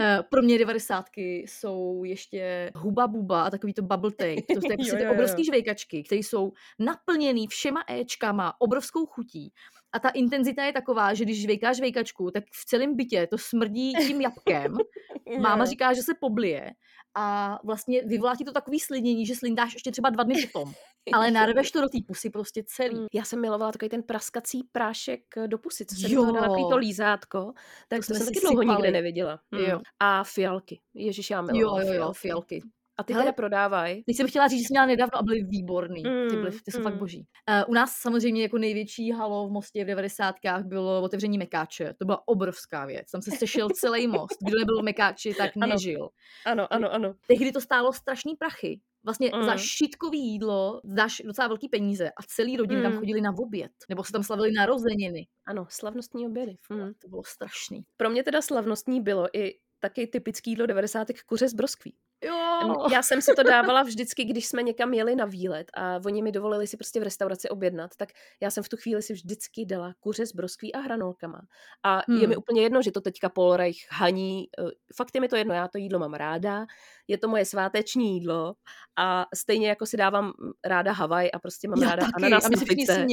[0.00, 4.34] Eh, Pro mě devadesátky jsou ještě huba buba a takový to bubble tape.
[4.54, 5.12] To jsou prostě ty jo.
[5.12, 9.52] obrovský žvejkačky, které jsou naplněný všema éčkama, obrovskou chutí.
[9.92, 13.92] A ta intenzita je taková, že když žvejkáš žvejkačku, tak v celém bytě to smrdí
[14.06, 14.76] tím jabkem.
[15.40, 16.70] Máma říká, že se poblije
[17.14, 20.72] a vlastně vyvolá ti to takový slidnění, že slindáš ještě třeba dva dny potom.
[21.14, 23.00] Ale narveš to do té pusy prostě celý.
[23.00, 26.24] Mm, Já jsem milovala takový ten praskací prášek eh, do pusy, co se Jo.
[26.24, 27.52] do toho to lízátko.
[27.88, 29.40] Tak to, jsme jsem si taky dlouho nikde neviděla.
[29.50, 29.58] Mm.
[29.60, 29.80] Jo.
[30.00, 30.80] A fialky.
[30.94, 32.18] Ježíš, já Jo, milovala jo, jo, fialky.
[32.60, 32.62] fialky.
[32.98, 34.04] A ty Hele, teda prodávají.
[34.04, 36.02] Teď jsem chtěla říct, že jsem měla nedávno a byly výborný.
[36.02, 36.98] Ty, byly, Mm, ty jsou fakt mm.
[36.98, 37.26] boží.
[37.50, 40.34] Uh, u nás samozřejmě jako největší halo v Mostě v 90.
[40.62, 41.94] bylo otevření Mekáče.
[41.98, 43.10] To byla obrovská věc.
[43.10, 44.36] Tam se sešel celý most.
[44.46, 45.66] Kdo nebyl v Mekáči, tak Ano.
[45.66, 46.08] nežil.
[46.46, 47.14] Ano, ano, ano.
[47.26, 48.80] Tehdy to stálo strašný prachy.
[49.04, 49.44] Vlastně mm.
[49.44, 49.58] za Mm.
[49.58, 52.98] šitkový jídlo dáš docela velký peníze a celý rodiny tam Mm.
[52.98, 53.72] chodili na oběd.
[53.88, 55.26] Nebo se tam slavili narozeniny.
[55.46, 56.56] Ano, slavnostní obědy.
[56.68, 56.92] Mm.
[57.02, 57.82] To bylo strašný.
[57.96, 61.06] Pro mě teda slavnostní bylo i taky typický jídlo 90.
[61.26, 61.94] kuře z broskví.
[62.24, 62.86] Jo.
[62.92, 66.32] Já jsem si to dávala vždycky, když jsme někam jeli na výlet a oni mi
[66.32, 68.08] dovolili si prostě v restauraci objednat, tak
[68.42, 71.40] já jsem v tu chvíli si vždycky dala kuře s broskví a hranolkama.
[71.82, 72.18] A hmm.
[72.18, 74.44] je mi úplně jedno, že to teďka Paul Reich haní.
[74.58, 76.66] eh, Fakt je mi to jedno, já to jídlo mám ráda,
[77.08, 78.54] je to moje sváteční jídlo
[78.98, 80.32] a stejně jako si dávám
[80.64, 83.06] ráda Havaj a prostě mám Já ráda taky, ananas na pice.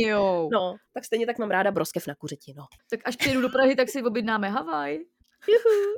[0.52, 2.66] No, tak stejně tak mám ráda broskev na kuřeti, no.
[2.90, 5.00] Tak až přijedu do Prahy, tak si objednáme Havaj.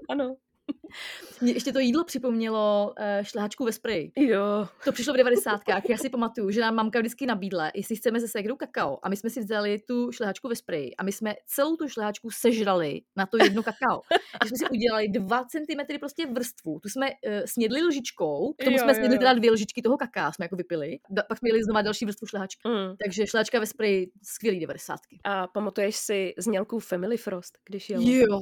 [0.10, 0.36] Ano.
[1.42, 4.12] Mně ještě to jídlo připomnělo uh, šlehačku ve spreji.
[4.16, 4.68] Jo.
[4.86, 5.62] To přišlo v 90.
[5.90, 9.00] Já si pamatuju, že nám mamka vždycky nabídla, jestli chceme se segrou kakao.
[9.04, 12.32] A my jsme si vzali tu šlehačku ve spreji a my jsme celou tu šlehačku
[12.32, 14.02] sežrali na to jedno kakao.
[14.44, 16.80] Že jsme si udělali 2 cm prostě vrstvu.
[16.80, 17.16] Tu jsme uh,
[17.46, 19.20] snědli lžičkou, k tomu Jo, jsme jo, snědli jo.
[19.20, 21.00] teda dvě lžičky toho kaká, jsme jako vypili.
[21.10, 22.68] Da, pak jsme jeli znova další vrstvu šlehačky.
[22.68, 22.96] Mm.
[23.04, 25.00] Takže šlehačka ve spreji, skvělý 90.
[25.24, 28.02] A pamatuješ si znělku Family Frost, když jel?
[28.02, 28.40] Jo.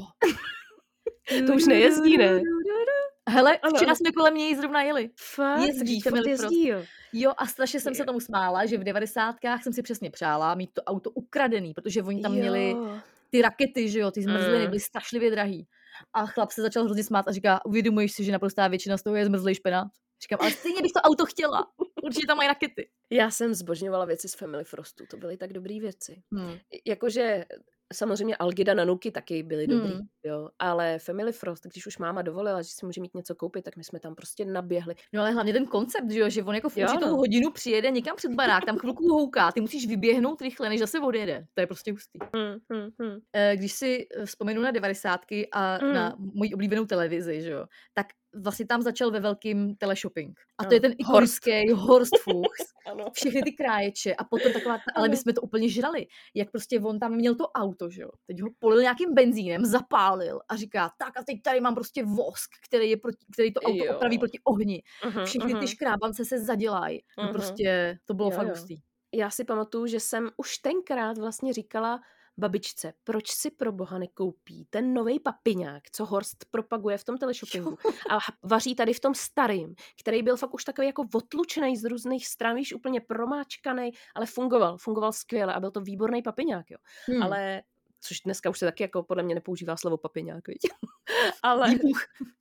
[1.47, 2.41] To už nejezdí, ne?
[3.29, 5.09] Hele, Ano, včera jsme kolem něj zrovna jeli.
[5.19, 5.61] Fakt?
[5.61, 6.27] Jezdí Frost.
[6.27, 6.84] jezdí, jo.
[7.13, 8.05] Jo, a strašně jsem se Jo.
[8.05, 12.21] tomu smála, že v devadesátkách jsem si přesně přála mít to auto ukradený, protože oni
[12.21, 12.99] tam měli Jo.
[13.29, 14.67] ty rakety, že jo, ty zmrzliny Mm.
[14.69, 15.67] byly strašlivě drahý.
[16.13, 19.15] A chlap se začal hrozně smát a říká, uvědomuješ si, že naprostá většina z toho
[19.15, 19.88] je zmrzlý špenát?
[20.21, 21.67] Říkám, ale stejně bych to auto chtěla.
[22.03, 22.89] Určitě tam mají rakety.
[23.09, 26.21] Já jsem zbožňovala věci z Family Frostu, to byly tak dobré věci.
[26.34, 26.57] Hmm.
[26.86, 27.45] Jakože
[27.91, 30.01] samozřejmě Algida na Nuky taky byly dobrý, Hmm.
[30.25, 33.77] jo, ale Family Frost, když už máma dovolila, že si může mít něco koupit, tak
[33.77, 34.95] my jsme tam prostě naběhli.
[35.13, 37.15] No ale hlavně ten koncept, že jo, že on jako v Jo, určitou no.
[37.15, 41.45] hodinu přijede někam před barák, tam chvilku houká, ty musíš vyběhnout rychle, než zase odjede.
[41.53, 42.19] To je prostě hustý.
[42.35, 43.19] Hmm, hmm, hmm.
[43.55, 45.93] Když si eh, vzpomenu na devadesátky a Mm.
[45.93, 50.39] na moji oblíbenou televizi, že jo, tak vlastně tam začal ve velkým teleshopping.
[50.57, 53.05] A to je ten ikonický Horst Fuchs, Ano.
[53.13, 56.07] všechny ty kráječe a potom taková, ta, ale my jsme to úplně žrali.
[56.36, 58.09] Jak prostě on tam měl to auto, že jo.
[58.27, 62.49] Teď ho polil nějakým benzínem, zapálil a říká, tak a teď tady mám prostě vosk,
[62.67, 63.95] který, je proti, který to auto Jo.
[63.95, 64.84] opraví proti ohni.
[65.05, 65.67] Mhm, Všechny ty mhm.
[65.67, 67.01] škrábance se zadělají.
[67.17, 67.34] No Mhm.
[67.34, 68.53] prostě to bylo Jo, fakt jo.
[68.53, 68.75] hustý.
[69.13, 71.99] Já si pamatuju, že jsem už tenkrát vlastně říkala
[72.41, 77.77] babičce, proč si pro boha nekoupí ten nový papiňák, co Horst propaguje v tom teleshoppingu
[78.09, 82.27] a vaří tady v tom starým, který byl fakt už takový jako otlučený z různých
[82.27, 86.77] stran, víš, úplně promáčkaný, ale fungoval, fungoval skvěle a byl to výborný papiňák, jo.
[87.07, 87.23] Hmm.
[87.23, 87.61] Ale
[87.99, 90.57] což dneska už se taky jako podle mě nepoužívá slovo papiňák, viď?
[91.43, 91.69] ale,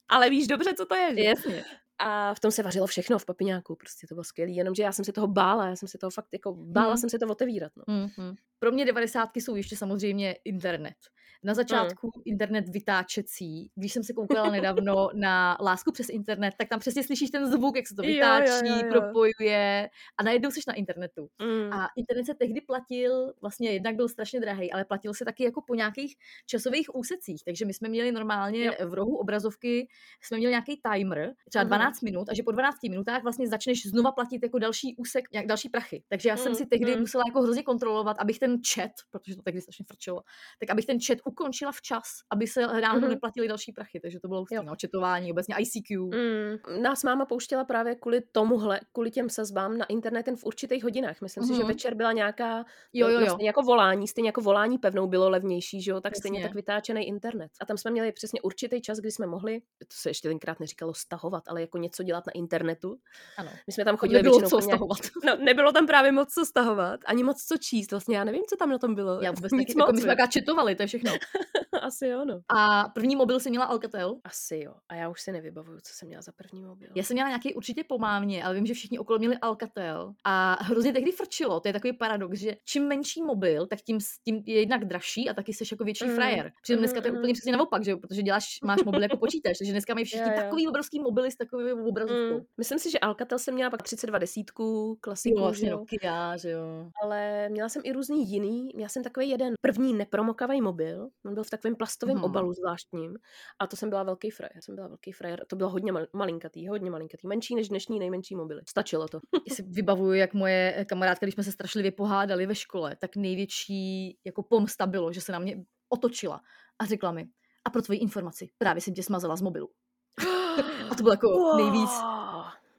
[0.09, 1.23] ale víš dobře, co to je, že?
[1.23, 1.65] Jasně.
[2.03, 5.05] A v tom se vařilo všechno v papiňáku, prostě to bylo skvělé, jenomže já jsem
[5.05, 6.97] se toho bála, já jsem se toho fakt jako bála Hmm.
[6.97, 7.83] jsem se to otevírat, no.
[7.83, 8.35] Mm-hmm.
[8.59, 10.95] Pro mě devadesátky jsou ještě samozřejmě internet.
[11.43, 12.21] Na začátku mm.
[12.25, 13.71] internet vytáčecí.
[13.75, 17.75] Když jsem se koukala nedávno na Lásku přes internet, tak tam přesně slyšíš ten zvuk,
[17.75, 18.89] jak se to Jo, jo, vytáčí, jo, jo.
[18.89, 21.27] propojuje a najednou jsi na internetu.
[21.41, 21.73] Mm.
[21.73, 25.61] A internet se tehdy platil, vlastně jednak byl strašně drahý, ale platil se taky jako
[25.67, 26.15] po nějakých
[26.45, 27.41] časových úsecích.
[27.45, 28.73] Takže my jsme měli normálně Jo.
[28.89, 29.87] v rohu obrazovky,
[30.23, 31.67] jsme měli nějaký timer, třeba Mhm.
[31.69, 35.45] 12 minut, a že po 12 minutách vlastně začneš znova platit jako další úsek, jak
[35.45, 36.03] další prachy.
[36.09, 36.99] Takže já jsem Mm, si tehdy mm.
[36.99, 40.21] musela jako hrozně kontrolovat, abych ten chat, protože to tehdy strašně frčelo,
[40.59, 43.09] tak abych ten chat ukončila včas, aby se náhodou Mhm.
[43.09, 43.99] neplatily další prachy.
[43.99, 44.63] Takže to bylo hustý, Jo.
[44.63, 45.97] no, chatování, obecně ICQ.
[46.05, 46.81] Mm.
[46.83, 51.21] Nás máma pouštěla právě kvůli tomuhle, kvůli těm sazbám na internet jen v určitých hodinách.
[51.21, 51.67] Myslím si, že Mhm.
[51.67, 53.33] večer byla nějaká, Jo, jo, no, jo.
[53.33, 56.49] stejně jako volání, stejně jako volání pevnou bylo levnější, že jo, tak stejně Přesně.
[56.49, 57.51] tak vytáčený internet.
[57.61, 60.93] A tam jsme měli přesně určitý čas, kdy jsme mohli, to se ještě tenkrát neříkalo
[60.93, 62.97] stahovat, ale jako něco dělat na internetu.
[63.37, 63.49] Ano.
[63.67, 64.97] My jsme tam chodili nebylo většinou co nějak- stahovat.
[65.25, 67.91] No, nebylo tam právě moc co stahovat, ani moc co číst.
[67.91, 69.21] Vlastně já nevím, co tam na tom bylo.
[69.21, 71.11] Já vůbec Nic taky, jako my moc, jsme četovali, to je všechno.
[71.81, 72.41] Asi jo, no.
[72.49, 74.15] A první mobil jsem měla Alcatel.
[74.23, 74.73] Asi jo.
[74.89, 76.89] A já už si nevybavuju, co jsem měla za první mobil.
[76.95, 80.13] Já jsem měla nějaký určitě po mámě, ale vím, že všichni okolo měli Alcatel.
[80.23, 84.19] A hrozně tehdy frčilo, to je takový paradox, že čím menší mobil, tak tím, s-
[84.23, 86.51] tím je jednak dražší a taky jsi jako větší Mm, frajer.
[86.63, 87.97] Přitom dneska to je mhm, úplně přesně naopak, že jo?
[87.97, 90.41] protože děláš, máš mobil jako počítač, takže dneska mají všichni Jo, jo.
[90.43, 92.37] takový obrovský mobily s takovou obrazovkou.
[92.37, 92.45] Mm.
[92.57, 95.77] Myslím si, že Alcatel jsem měla pak 32 desítku, klasiku, Jo, že vlastně jo.
[95.77, 96.89] Nokia, že jo.
[97.03, 98.69] Ale měla jsem i různý jiný.
[98.75, 101.09] Měla jsem takový jeden první nepromokavý mobil.
[101.25, 102.23] On byl v takovém plastovém Mhm.
[102.25, 103.17] obalu zvláštním.
[103.59, 104.53] A to jsem byla velký frajer.
[104.63, 105.45] Jsem byla velký frajer.
[105.47, 107.27] To bylo hodně mal- malinkatý, hodně malinkatý.
[107.27, 108.61] Menší než dnešní nejmenší mobily.
[108.69, 109.19] Stačilo to.
[109.49, 113.15] Já si vybavuju, jak moje eh, kamarádka, když jsme se strašlivě pohádali ve škole, tak
[113.15, 115.57] největší jako pomsta bylo, že se na mě
[115.89, 116.41] otočila
[116.79, 117.25] a řekla mi,
[117.65, 119.69] a pro tvoji informaci, právě jsem tě smazala z mobilu.
[120.91, 122.30] A to bylo jako nejvíc, Wow.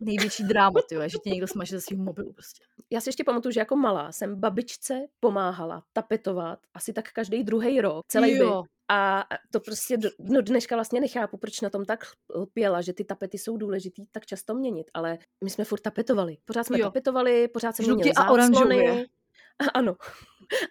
[0.04, 2.64] Největší dráma, tyjo, že tě někdo smaže ze svého mobilu prostě.
[2.90, 7.80] Já si ještě pamatuju, že jako malá jsem babičce pomáhala tapetovat asi tak každý druhý
[7.80, 8.38] rok, celý byt.
[8.38, 8.62] Jo.
[8.90, 13.04] A to prostě do, no dneška vlastně nechápu, proč na tom tak lpěla, že ty
[13.04, 16.36] tapety jsou důležitý tak často měnit, ale my jsme furt tapetovali.
[16.44, 16.86] Pořád jsme Jo.
[16.86, 18.78] tapetovali, pořád se Žlutě měnili a oranžově.
[18.86, 19.06] záclony.
[19.58, 19.94] A- Ano.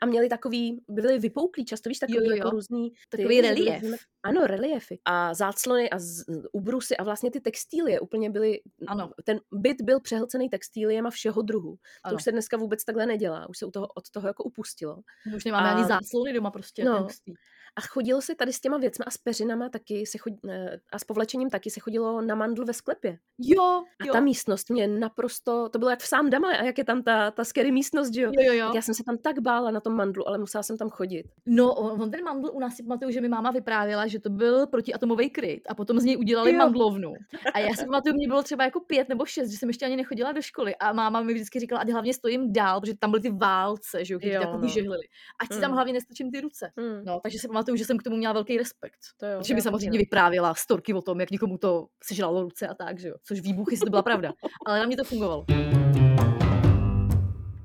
[0.02, 2.90] A měli takový, byli vypouklí často, víš, takový Jo, jo, jako různý...
[2.92, 3.82] ty- Takový relief.
[3.82, 5.00] vyle- Ano, reliefy.
[5.06, 8.62] A záclony a z, ubrusy a vlastně ty textílie úplně byly...
[8.88, 9.12] Ano.
[9.24, 11.76] Ten byt byl přehlcený textíliema všeho druhu.
[11.76, 12.16] To Ano.
[12.16, 13.50] už se dneska vůbec takhle nedělá.
[13.50, 14.98] Už se u toho, od toho jako upustilo.
[15.36, 16.84] Už nemáme A- ani záclony doma prostě.
[16.84, 16.98] No.
[16.98, 17.34] to hustý.
[17.76, 21.00] A chodilo se tady s těma věcma a s peřinama taky se chod, eh, a
[21.00, 23.18] s povlečením taky se chodilo na mandl ve sklepě.
[23.40, 24.14] Jo, A jo.
[24.14, 27.32] ta místnost mě naprosto, to bylo jak v sám dama, a jak je tam ta,
[27.32, 28.32] ta scary místnost, že jo?
[28.34, 28.66] Jo, jo, jo.
[28.66, 31.24] Tak já jsem se tam tak bála na tom mandlu, ale musela jsem tam chodit.
[31.46, 34.68] No, on ten mandl u nás si pamatuju, že mi máma vyprávěla, že to byl
[34.68, 36.58] protiatomový kryt a potom z něj udělali Jo.
[36.58, 37.14] mandlovnu.
[37.54, 39.96] A já si pamatuju, mě bylo třeba jako pět nebo šest, že jsem ještě ani
[39.96, 43.22] nechodila do školy a máma mi vždycky říkala, ať hlavně stojím dál, protože tam byly
[43.22, 44.60] ty válce, že jo, které Jo, jako no.
[44.60, 45.04] vyžehlily.
[45.42, 45.76] Ať si tam Mm.
[45.76, 46.72] hlavně nestrčím ty ruce.
[46.78, 49.00] Hmm, No, takže si pamatuju, že jsem k tomu měla velký respekt.
[49.18, 50.02] to jo, Protože mi samozřejmě no.
[50.02, 53.16] vyprávěla storky o tom, jak někomu to sežralo ruce a tak, že jo.
[53.24, 54.34] Což výbuchy, jestli to byla pravda.
[54.66, 55.46] Ale na mě to fungovalo.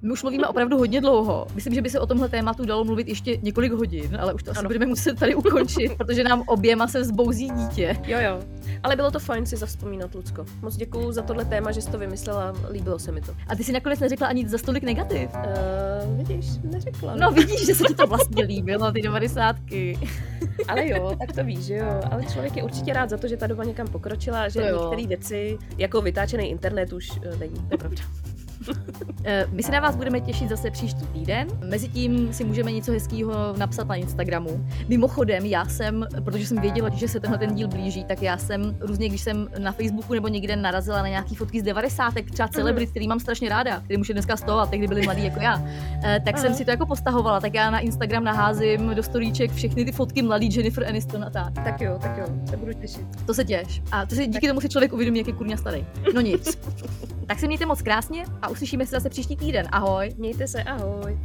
[0.03, 1.47] My už mluvíme opravdu hodně dlouho.
[1.55, 4.51] Myslím, že by se o tomhle tématu dalo mluvit ještě několik hodin, ale už to
[4.51, 4.69] asi Ano.
[4.69, 7.97] budeme muset tady ukončit, protože nám oběma se zbouzí dítě.
[8.07, 8.41] Jo, jo.
[8.83, 10.45] Ale bylo to fajn si zavzpomínat, Lucko.
[10.63, 13.35] Moc děkuju za tohle téma, že jsi to vymyslela, líbilo se mi to.
[13.49, 15.31] A ty si nakonec neřekla ani za stolik negativ.
[15.35, 17.17] Uh, vidíš, neřekla.
[17.17, 19.99] No vidíš, že se ti to vlastně líbilo, ty devadesátky.
[20.69, 22.01] Ale jo, tak to víš, že jo.
[22.11, 25.59] Ale člověk je určitě rád za to, že ta doba někam pokročila, že některé věci,
[25.79, 27.55] jako vytáčený internet, už uh, není.
[27.55, 28.03] To je pravda.
[29.29, 31.49] Eh, My se na vás budeme těšit zase příští týden.
[31.65, 34.67] Mezitím si můžeme něco hezkého napsat na Instagramu.
[34.89, 38.77] Mimochodem, já jsem, protože jsem věděla, že se tenhle ten díl blíží, tak já jsem
[38.81, 42.15] různě, když jsem na Facebooku nebo někde narazila na nějaký fotky z 90.
[42.33, 45.25] třeba celebrit, který mám strašně ráda, který už je dneska 100 a tehdy byli mladí
[45.25, 45.63] jako já,
[46.05, 46.57] eh, tak jsem Aha.
[46.57, 47.41] si to jako postahovala.
[47.41, 51.53] Tak já na Instagram naházím do storíček všechny ty fotky mladý Jennifer Aniston a tak.
[51.55, 53.07] Tak jo, tak jo, se budu těšit.
[53.27, 53.83] To se těš.
[53.93, 55.87] A to si, díky tomu si člověk uvědomí, jak je kurňa starý.
[56.15, 56.59] No nic.
[57.27, 59.69] tak se mějte moc krásně a uslyšíme se zase příští týden.
[59.73, 60.15] Ahoj.
[60.17, 61.19] Mějte se, ahoj.